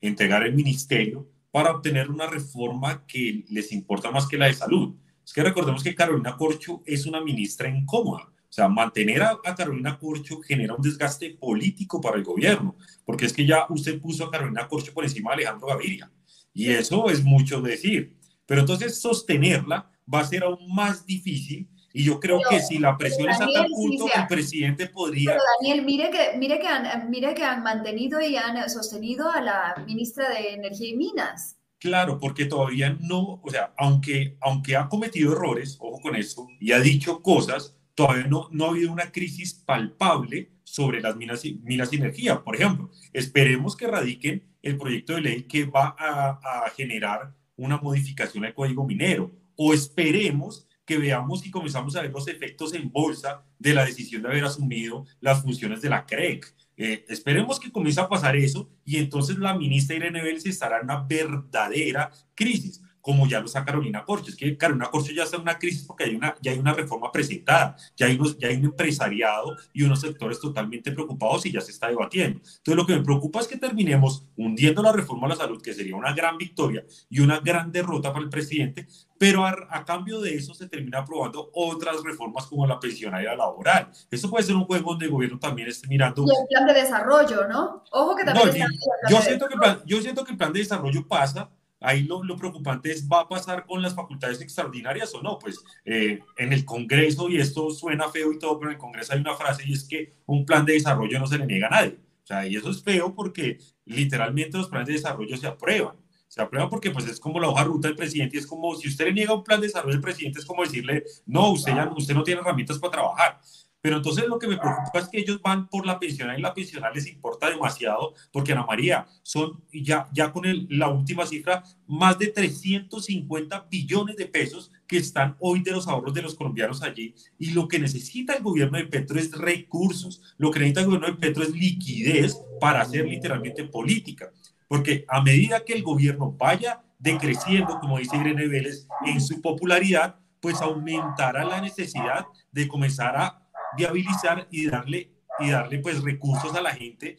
[0.00, 4.96] entregar el ministerio para obtener una reforma que les importa más que la de salud.
[5.24, 9.98] Es que recordemos que Carolina Corcho es una ministra incómoda o sea, mantener a, Carolina
[9.98, 14.30] Corcho genera un desgaste político para el gobierno, porque es que ya usted puso a
[14.30, 16.10] Carolina Corcho por encima de Alejandro Gaviria,
[16.52, 18.16] y eso es mucho decir.
[18.46, 22.98] Pero entonces sostenerla va a ser aún más difícil y yo creo que si la
[22.98, 25.30] presión es a tal punto, el presidente podría...
[25.30, 29.40] Pero Daniel, mire que, mire, que han, mire que han mantenido y han sostenido a
[29.40, 31.56] la ministra de Energía y Minas.
[31.78, 36.72] Claro, porque todavía no, o sea, aunque, aunque ha cometido errores, ojo con eso, y
[36.72, 41.90] ha dicho cosas, todavía no, no ha habido una crisis palpable sobre las minas, minas
[41.90, 42.42] de energía.
[42.42, 48.44] Por ejemplo, esperemos que radiquen el proyecto de ley que va a, generar una modificación
[48.44, 53.44] al código minero o esperemos que veamos y comenzamos a ver los efectos en bolsa
[53.58, 56.52] de la decisión de haber asumido las funciones de la CREC.
[56.76, 60.84] Eh, esperemos que comience a pasar eso y entonces la ministra Irene Vélez estará en
[60.84, 64.30] una verdadera crisis como ya lo está Carolina Corcho.
[64.30, 66.72] Es que Carolina Corcho ya está en una crisis porque hay una, ya hay una
[66.72, 71.52] reforma presentada, ya hay, unos, ya hay un empresariado y unos sectores totalmente preocupados y
[71.52, 72.38] ya se está debatiendo.
[72.38, 75.74] Entonces, lo que me preocupa es que terminemos hundiendo la reforma a la salud, que
[75.74, 78.86] sería una gran victoria y una gran derrota para el presidente,
[79.18, 83.90] pero a, cambio de eso se termina aprobando otras reformas como la pensionaria laboral.
[84.10, 86.24] Eso puede ser un juego donde el gobierno también esté mirando.
[86.24, 87.84] Y el plan de desarrollo, ¿no?
[87.92, 88.66] Ojo que también está
[89.10, 91.50] yo, siento que yo siento que el plan de desarrollo pasa
[91.84, 95.38] Ahí lo, preocupante es, ¿va a pasar con las facultades extraordinarias o no?
[95.38, 99.12] Pues eh, en el Congreso, y esto suena feo y todo, pero en el Congreso
[99.12, 101.70] hay una frase y es que un plan de desarrollo no se le niega a
[101.70, 101.98] nadie.
[102.22, 105.96] O sea, y eso es feo porque literalmente los planes de desarrollo se aprueban.
[106.26, 108.88] Se aprueban porque pues es como la hoja ruta del presidente y es como si
[108.88, 111.92] usted le niega un plan de desarrollo al presidente es como decirle, no, usted, ya,
[111.94, 113.40] usted no tiene herramientas para trabajar.
[113.84, 116.54] Pero entonces lo que me preocupa es que ellos van por la pensional y la
[116.54, 121.62] pensional les importa demasiado porque Ana María son ya, ya con el, la última cifra
[121.86, 126.82] más de 350 billones de pesos que están hoy de los ahorros de los colombianos
[126.82, 130.86] allí y lo que necesita el gobierno de Petro es recursos, lo que necesita el
[130.86, 134.32] gobierno de Petro es liquidez para hacer literalmente política,
[134.66, 140.20] porque a medida que el gobierno vaya decreciendo, como dice Irene Vélez, en su popularidad,
[140.40, 143.43] pues aumentará la necesidad de comenzar a
[143.76, 147.16] viabilizar y darle, y darle pues recursos a la gente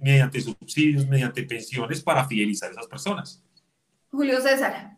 [0.00, 3.44] mediante subsidios, mediante pensiones para fidelizar a esas personas.
[4.10, 4.96] Julio César.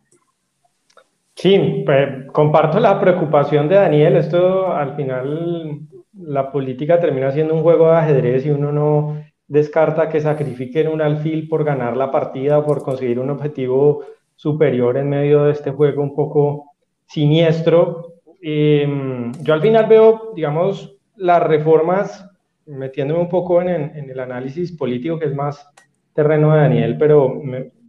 [1.35, 4.17] Sí, pues, comparto la preocupación de Daniel.
[4.17, 5.79] Esto al final,
[6.13, 11.01] la política termina siendo un juego de ajedrez y uno no descarta que sacrifiquen un
[11.01, 15.71] alfil por ganar la partida o por conseguir un objetivo superior en medio de este
[15.71, 16.71] juego un poco
[17.05, 18.10] siniestro
[18.41, 22.27] Em, yo al final veo, digamos, las reformas,
[22.65, 25.67] metiéndome un poco en, el análisis político, que es más
[26.13, 27.41] terreno de Daniel, pero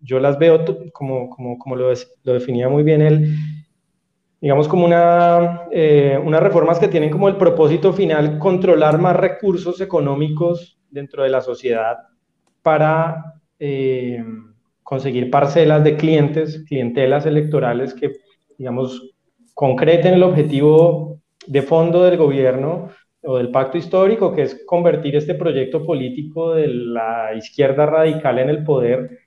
[0.02, 1.92] yo las veo como, como, como lo,
[2.24, 3.34] lo, definía muy bien él,
[4.40, 9.80] digamos, como una, eh, unas reformas que tienen como el propósito final controlar más recursos
[9.80, 11.96] económicos dentro de la sociedad
[12.60, 14.22] para eh,
[14.82, 18.12] conseguir parcelas de clientes, clientelas electorales que,
[18.58, 19.11] digamos,
[19.54, 22.90] concreten el objetivo de fondo del gobierno
[23.22, 28.50] o del pacto histórico, que es convertir este proyecto político de la izquierda radical en
[28.50, 29.18] el poder,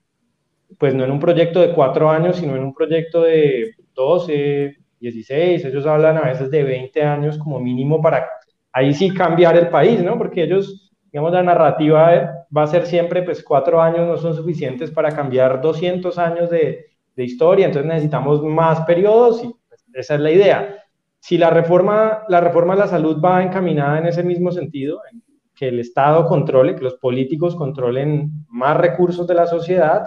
[0.78, 5.66] pues no en un proyecto de cuatro años, sino en un proyecto de 12, 16,
[5.66, 8.28] ellos hablan a veces de 20 años como mínimo para
[8.74, 10.18] ahí sí cambiar el país, ¿no?
[10.18, 14.92] Porque ellos, digamos, la narrativa va a ser siempre, pues cuatro años no son suficientes
[14.92, 19.56] para cambiar 200 años de, de historia, entonces necesitamos más periodos y
[19.96, 20.76] esa es la idea.
[21.20, 25.24] Si la reforma, la reforma a la salud va encaminada en ese mismo sentido, en
[25.56, 30.04] que el Estado controle, que los políticos controlen más recursos de la sociedad,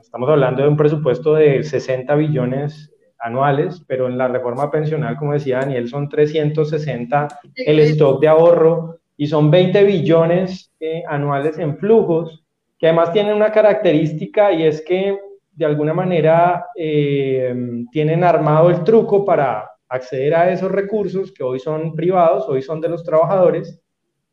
[0.00, 5.34] estamos hablando de un presupuesto de 60 billones anuales, pero en la reforma pensional, como
[5.34, 11.76] decía Daniel, son 360 el stock de ahorro y son 20 billones eh, anuales en
[11.76, 12.44] flujos,
[12.78, 15.18] que además tienen una característica y es que
[15.52, 17.54] de alguna manera eh,
[17.90, 22.80] tienen armado el truco para acceder a esos recursos que hoy son privados, hoy son
[22.80, 23.80] de los trabajadores,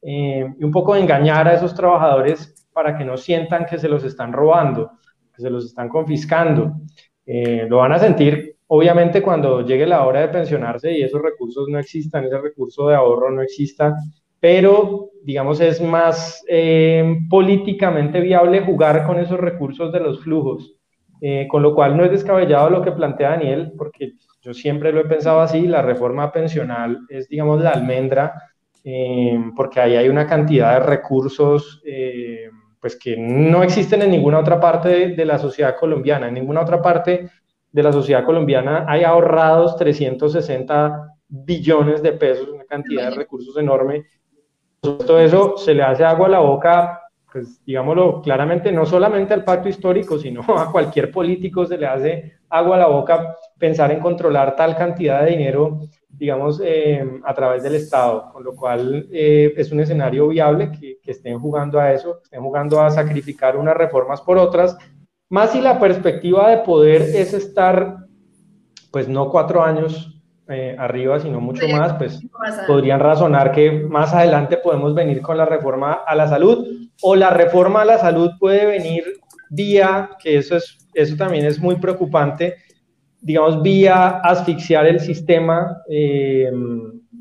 [0.01, 4.03] eh, y un poco engañar a esos trabajadores para que no sientan que se los
[4.03, 4.91] están robando,
[5.36, 6.74] que se los están confiscando.
[7.26, 11.80] lo van a sentir Obviamente cuando llegue la hora de pensionarse y esos recursos no
[11.80, 13.95] existan, ese recurso de ahorro no exista,
[14.41, 20.76] pero digamos es más eh, políticamente viable jugar con esos recursos de los flujos,
[21.22, 25.01] eh, con lo cual no es descabellado lo que plantea Daniel, porque yo siempre lo
[25.01, 28.34] he pensado así, la reforma pensional es digamos la almendra,
[28.84, 31.82] eh, porque ahí hay una cantidad de recursos
[32.80, 36.61] pues que no existen en ninguna otra parte de, de la sociedad colombiana, en ninguna
[36.61, 37.28] otra parte
[37.72, 44.05] de la sociedad colombiana hay ahorrados 360 billones de pesos, una cantidad de recursos enorme.
[44.80, 47.01] Todo eso se le hace agua a la boca,
[47.32, 52.38] pues digámoslo claramente, no solamente al pacto histórico, sino a cualquier político se le hace
[52.49, 57.63] agua a la boca pensar en controlar tal cantidad de dinero, digamos, eh, a través
[57.63, 61.91] del Estado, con lo cual eh, es un escenario viable que, que estén jugando a
[61.91, 64.78] eso, estén jugando a sacrificar unas reformas por otras,
[65.30, 67.97] más si la perspectiva de poder es estar,
[68.91, 70.17] pues no cuatro años
[70.47, 72.25] eh, arriba, sino mucho más, pues
[72.65, 76.65] podrían razonar que más adelante podemos venir con la reforma a la salud
[77.02, 79.04] o la reforma a la salud puede venir
[79.50, 82.56] vía, que eso, es, eso también es muy preocupante,
[83.22, 86.52] digamos, vía asfixiar el sistema eh,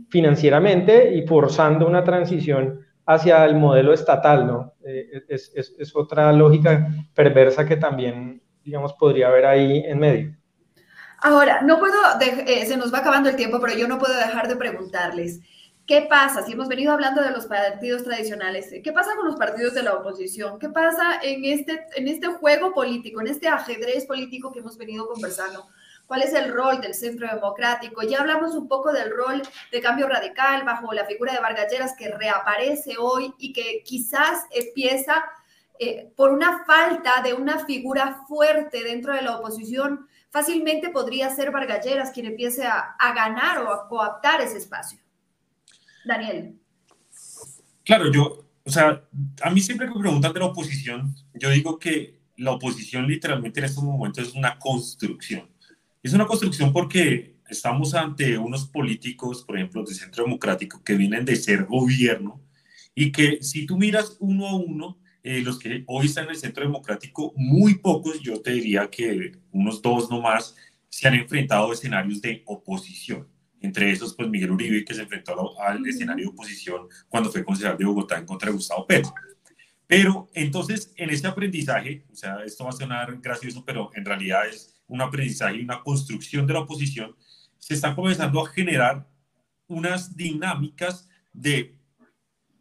[0.08, 4.74] financieramente y forzando una transición hacia el modelo estatal, ¿no?
[4.84, 10.36] Eh, es, es, es, otra lógica perversa que también, digamos, podría haber ahí en medio.
[11.22, 14.48] Ahora, no puedo, eh, se nos va acabando el tiempo, pero yo no puedo dejar
[14.48, 15.40] de preguntarles,
[15.86, 16.44] ¿qué pasa?
[16.44, 19.94] Si hemos venido hablando de los partidos tradicionales, ¿qué pasa con los partidos de la
[19.94, 20.58] oposición?
[20.58, 25.06] ¿Qué pasa en este, en este juego político, en este ajedrez político que hemos venido
[25.06, 25.66] conversando?
[26.06, 28.02] cuál es el rol del centro democrático.
[28.02, 31.94] Ya hablamos un poco del rol de cambio radical bajo la figura de Vargas Lleras
[31.96, 35.24] que reaparece hoy y que quizás empieza
[35.78, 40.06] eh, por una falta de una figura fuerte dentro de la oposición.
[40.30, 45.00] Fácilmente podría ser Vargas Lleras quien empiece a, a ganar o a coaptar ese espacio.
[46.06, 46.58] Daniel.
[47.84, 49.02] Claro, yo, o sea,
[49.42, 53.60] a mí siempre que me preguntan de la oposición, yo digo que la oposición literalmente
[53.60, 55.48] en estos momentos es una construcción
[56.06, 61.24] es una construcción porque estamos ante unos políticos, por ejemplo, de Centro Democrático, que vienen
[61.24, 62.40] de ser gobierno
[62.94, 66.36] y que si tú miras uno a uno, eh, los que hoy están en el
[66.36, 70.54] Centro Democrático, muy pocos, yo te diría que unos dos nomás,
[70.88, 73.26] se han enfrentado a escenarios de oposición.
[73.60, 77.76] Entre esos, pues Miguel Uribe, que se enfrentó al escenario de oposición cuando fue concejal
[77.78, 79.12] de Bogotá en contra de Gustavo Petro.
[79.86, 84.48] Pero entonces, en este aprendizaje, o sea, esto va a sonar gracioso, pero en realidad
[84.48, 87.16] es un aprendizaje y una construcción de la oposición,
[87.58, 89.08] se están comenzando a generar
[89.68, 91.76] unas dinámicas de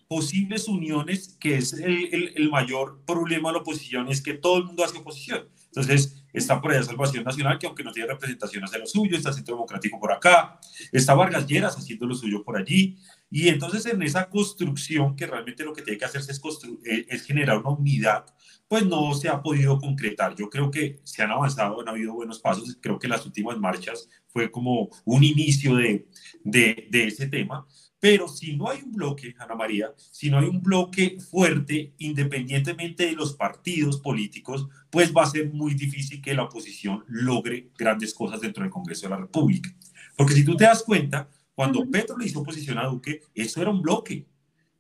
[0.08, 4.66] posibles uniones, que es el, el, mayor problema de la oposición, es que todo el
[4.66, 5.48] mundo hace oposición.
[5.76, 9.34] Entonces, está por allá Salvación Nacional, que aunque no tiene representación hace lo suyo, está
[9.34, 10.60] Centro Democrático por acá,
[10.92, 12.98] está Vargas Lleras haciendo lo suyo por allí,
[13.30, 16.42] y entonces en esa construcción, que realmente lo que tiene que hacerse es,
[16.86, 18.26] eh, es generar una unidad
[18.68, 20.36] pues no se ha podido concretar.
[20.36, 22.78] Yo creo que se han avanzado, han habido buenos pasos.
[22.82, 26.08] Creo que las últimas marchas fue como un inicio de,
[26.44, 27.68] de, de ese tema.
[28.06, 33.08] Pero si no hay un bloque, Ana María, si no hay un bloque fuerte, independientemente
[33.08, 38.14] de los partidos políticos, pues va a ser muy difícil que la oposición logre grandes
[38.14, 39.76] cosas dentro del Congreso de la República.
[40.16, 43.72] Porque si tú te das cuenta, cuando Petro le hizo oposición a Duque, eso era
[43.72, 44.28] un bloque.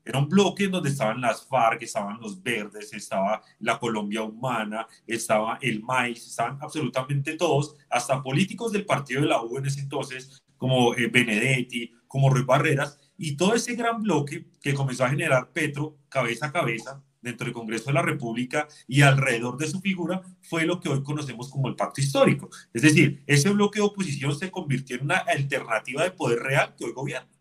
[0.05, 5.57] Era un bloque donde estaban las FARC, estaban los verdes, estaba la Colombia Humana, estaba
[5.63, 10.43] el MAIS, estaban absolutamente todos, hasta políticos del partido de la U en ese entonces,
[10.57, 15.51] como eh, Benedetti, como Ruiz Barreras, Y todo ese gran bloque que comenzó a generar
[15.51, 20.21] Petro cabeza a cabeza dentro del Congreso de la República y alrededor de su figura
[20.41, 22.49] fue lo que hoy conocemos como el pacto histórico.
[22.71, 26.85] Es decir, ese bloque de oposición se convirtió en una alternativa de poder real que
[26.85, 27.31] hoy gobierna.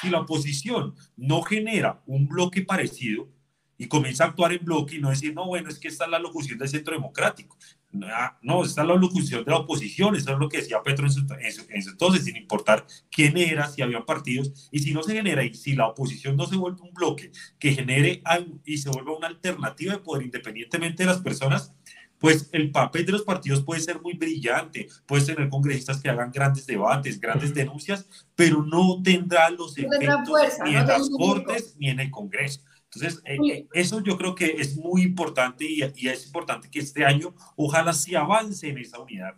[0.00, 3.28] Si la oposición no genera un bloque parecido,
[3.76, 6.10] y comienza a actuar en bloque y no decir, no, bueno, es que esta es
[6.10, 7.56] la locución del centro democrático.
[8.02, 11.06] Ah, no, esta es la locución de la oposición, eso es lo que decía Petro
[11.06, 11.24] en su,
[11.68, 15.74] entonces, sin importar quién era, si había partidos, y si no se genera, y si
[15.74, 18.22] la oposición no se vuelve un bloque que genere
[18.64, 21.72] y se vuelva una alternativa de poder independientemente de las personas,
[22.18, 26.32] pues el papel de los partidos puede ser muy brillante, puede tener congresistas que hagan
[26.32, 32.00] grandes debates, grandes denuncias, pero no tendrá los efectos ni en las cortes ni en
[32.00, 32.62] el Congreso.
[32.94, 37.04] Entonces, eh, eh, eso yo creo que es muy importante y, es importante que este
[37.04, 39.34] año ojalá se avance en esa unidad.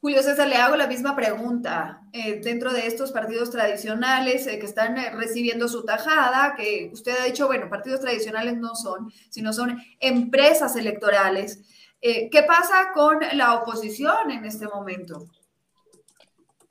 [0.00, 2.02] Julio César, le hago la misma pregunta.
[2.12, 7.46] Eh, dentro de estos partidos tradicionales que están recibiendo su tajada, que usted ha dicho,
[7.48, 11.64] bueno, partidos tradicionales no son, sino son empresas electorales.
[12.00, 15.26] ¿Qué pasa con la oposición en este momento?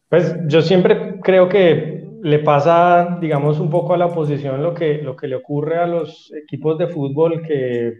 [0.07, 5.01] Pues yo siempre creo que le pasa, digamos, un poco a la oposición lo que,
[5.01, 7.93] lo que le ocurre a los equipos de fútbol que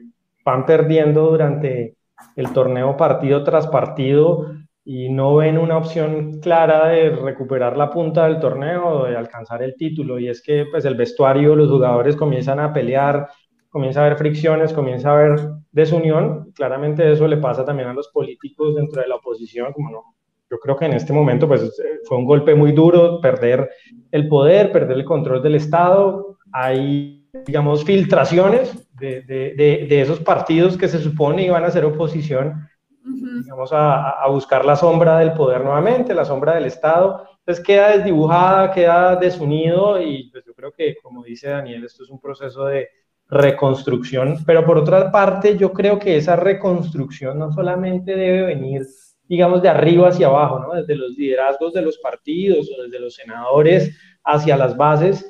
[0.43, 1.95] van perdiendo durante
[2.36, 4.53] el torneo partido tras partido
[4.84, 9.61] y no ven una opción clara de recuperar la punta del torneo o de alcanzar
[9.61, 10.18] el título.
[10.18, 13.28] Y es que pues el vestuario, los jugadores comienzan a pelear,
[13.70, 16.51] comienza a haber fricciones, comienza a haber desunión.
[16.53, 20.03] Claramente eso le pasa también a los políticos dentro de la oposición, como no,
[20.49, 23.69] yo creo que en este momento pues, eh, fue un golpe muy duro perder
[24.11, 26.37] el poder, perder el control del Estado.
[26.51, 32.67] Hay, digamos, filtraciones de, de, de, esos partidos que se supone iban a ser oposición,
[33.03, 37.27] digamos, a, a, buscar la sombra del poder nuevamente, la sombra del Estado.
[37.39, 42.09] Entonces queda desdibujada, queda desunido y pues yo creo que, como dice Daniel, esto es
[42.09, 42.89] un proceso de
[43.29, 48.85] reconstrucción, pero por otra parte yo creo que esa reconstrucción no solamente debe venir
[49.28, 50.73] digamos, de arriba hacia abajo, ¿no?
[50.73, 55.25] Desde los liderazgos de los partidos o desde los senadores hacia las bases,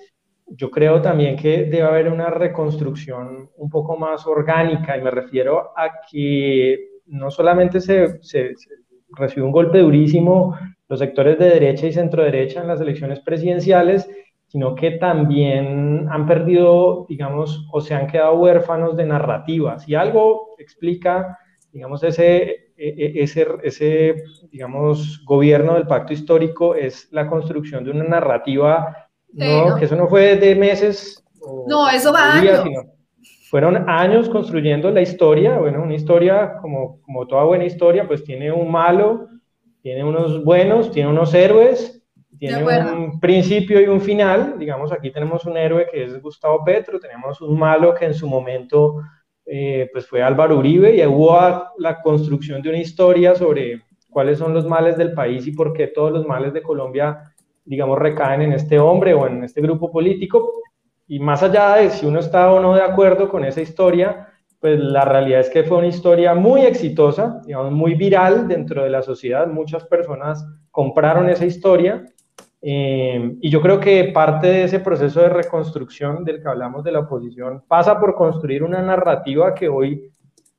[0.48, 5.72] yo creo también que debe haber una reconstrucción un poco más orgánica y me refiero
[5.76, 8.54] a que no solamente se, se,
[9.10, 10.58] recibió un golpe durísimo
[10.89, 14.10] los sectores de derecha y centro derecha en las elecciones presidenciales,
[14.48, 19.88] sino que también han perdido, digamos, o se han quedado huérfanos de narrativas.
[19.88, 21.38] Y algo explica,
[21.74, 29.10] digamos, ese ese, ese, digamos, gobierno del pacto histórico es la construcción de una narrativa,
[29.34, 31.24] no, que eso no fue de meses.
[31.68, 32.64] no, eso va años.
[33.50, 38.52] fueron años construyendo la historia, bueno, una historia como, como toda buena historia, pues tiene
[38.52, 39.28] un malo,
[39.82, 42.04] tiene unos buenos, tiene unos héroes,
[42.38, 47.00] tiene un principio y un final, digamos, aquí tenemos un héroe que es Gustavo Petro,
[47.00, 49.02] tenemos un malo que en su momento
[49.50, 51.39] eh, pues fue Álvaro Uribe y hubo
[51.78, 55.88] la construcción de una historia sobre cuáles son los males del país y por qué
[55.88, 57.34] todos los males de Colombia,
[57.64, 60.52] digamos, recaen en este hombre o en este grupo político.
[61.08, 64.28] Y más allá de si uno está o no de acuerdo con esa historia,
[64.60, 68.89] pues la realidad es que fue una historia muy exitosa, digamos, muy viral dentro de
[68.89, 69.48] la sociedad.
[69.48, 72.04] Muchas personas compraron esa historia
[72.70, 76.91] eh, y yo creo que parte de ese proceso de reconstrucción del que hablamos de
[76.91, 80.11] la oposición pasa por construir una narrativa que hoy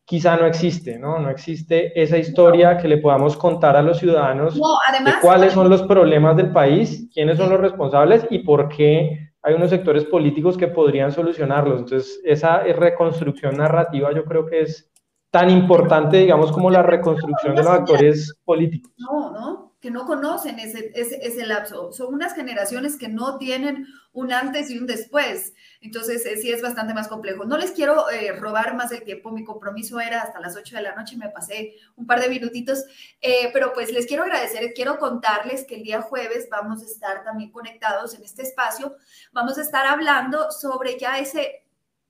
[0.06, 1.18] quizá no existe, ¿no?
[1.18, 5.82] No existe esa historia que le podamos contar a los ciudadanos de cuáles son los
[5.82, 10.68] problemas del país, quiénes son los responsables y por qué hay unos sectores políticos que
[10.68, 11.80] podrían solucionarlos.
[11.80, 14.90] Entonces, esa reconstrucción narrativa yo creo que es
[15.30, 18.94] tan importante, digamos, como la reconstrucción de los actores políticos.
[18.96, 21.92] No, no, que no conocen ese, ese, ese, lapso.
[21.92, 25.52] Son unas generaciones que no tienen un antes y un después.
[25.80, 27.44] Entonces, eh, sí es bastante más complejo.
[27.44, 29.30] No les quiero eh, robar más el tiempo.
[29.30, 31.16] Mi compromiso era hasta las 8 de la noche.
[31.16, 32.84] Me pasé un par de minutitos.
[33.20, 34.72] Eh, pero pues les quiero agradecer.
[34.74, 38.96] Quiero contarles que el día jueves vamos a estar también conectados en este espacio.
[39.32, 41.64] Vamos a estar hablando sobre ya ese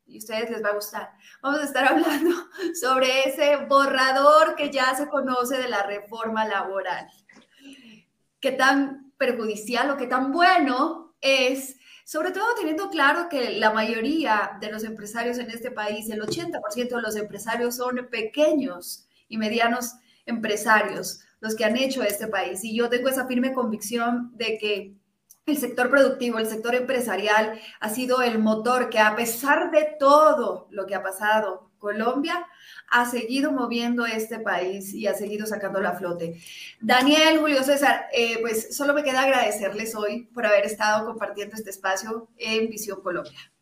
[0.06, 1.10] y a ustedes les va a gustar.
[1.42, 2.34] Vamos a estar hablando
[2.80, 7.06] sobre ese borrador que ya se conoce de la reforma laboral
[8.40, 14.56] qué tan perjudicial o qué tan bueno es, sobre todo teniendo claro que la mayoría
[14.60, 19.94] de los empresarios en este país, el 80% de los empresarios son pequeños y medianos
[20.24, 22.64] empresarios, los que han hecho este país.
[22.64, 24.94] Y yo tengo esa firme convicción de que
[25.46, 30.68] el sector productivo, el sector empresarial ha sido el motor que a pesar de todo
[30.70, 32.46] lo que ha pasado, Colombia
[32.90, 36.40] ha seguido moviendo este país y ha seguido sacando la flote.
[36.80, 41.70] Daniel, Julio César, eh, pues solo me queda agradecerles hoy por haber estado compartiendo este
[41.70, 43.52] espacio en Visión Colombia.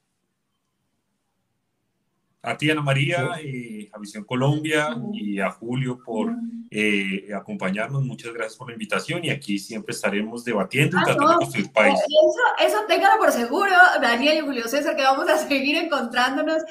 [2.46, 6.32] A ti, Ana María, eh, a Visión Colombia y a Julio por
[6.70, 8.04] eh, acompañarnos.
[8.04, 11.72] Muchas gracias por la invitación y aquí siempre estaremos debatiendo y ah, tratando de construir
[11.72, 11.98] país.
[11.98, 16.62] Eso, eso téngalo por seguro, Daniel y Julio César, que vamos a seguir encontrándonos,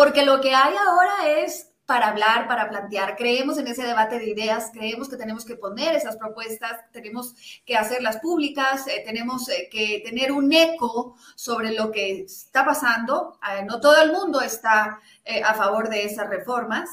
[0.00, 3.16] porque lo que hay ahora es para hablar, para plantear.
[3.16, 7.34] Creemos en ese debate de ideas, creemos que tenemos que poner esas propuestas, tenemos
[7.66, 13.38] que hacerlas públicas, eh, tenemos eh, que tener un eco sobre lo que está pasando.
[13.46, 15.00] Eh, no todo el mundo está
[15.44, 16.88] a favor de esas reformas.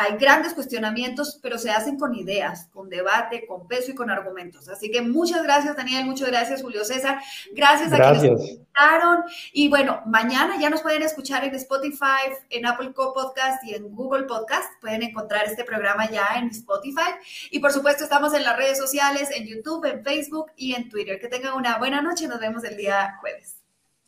[0.00, 4.68] Hay grandes cuestionamientos, pero se hacen con ideas, con debate, con peso y con argumentos.
[4.68, 7.18] Así que muchas gracias, Daniel, muchas gracias, Julio César.
[7.52, 9.24] Gracias a quienes escucharon.
[9.52, 14.22] Y bueno, mañana ya nos pueden escuchar en Spotify, en Apple Podcast y en Google
[14.22, 14.70] Podcast.
[14.80, 17.16] Pueden encontrar este programa ya en Spotify.
[17.50, 21.18] Y por supuesto, estamos en las redes sociales, en YouTube, en Facebook y en Twitter.
[21.18, 22.28] Que tengan una buena noche.
[22.28, 23.56] Nos vemos el día jueves.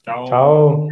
[0.04, 0.24] Chao.
[0.28, 0.88] Chao.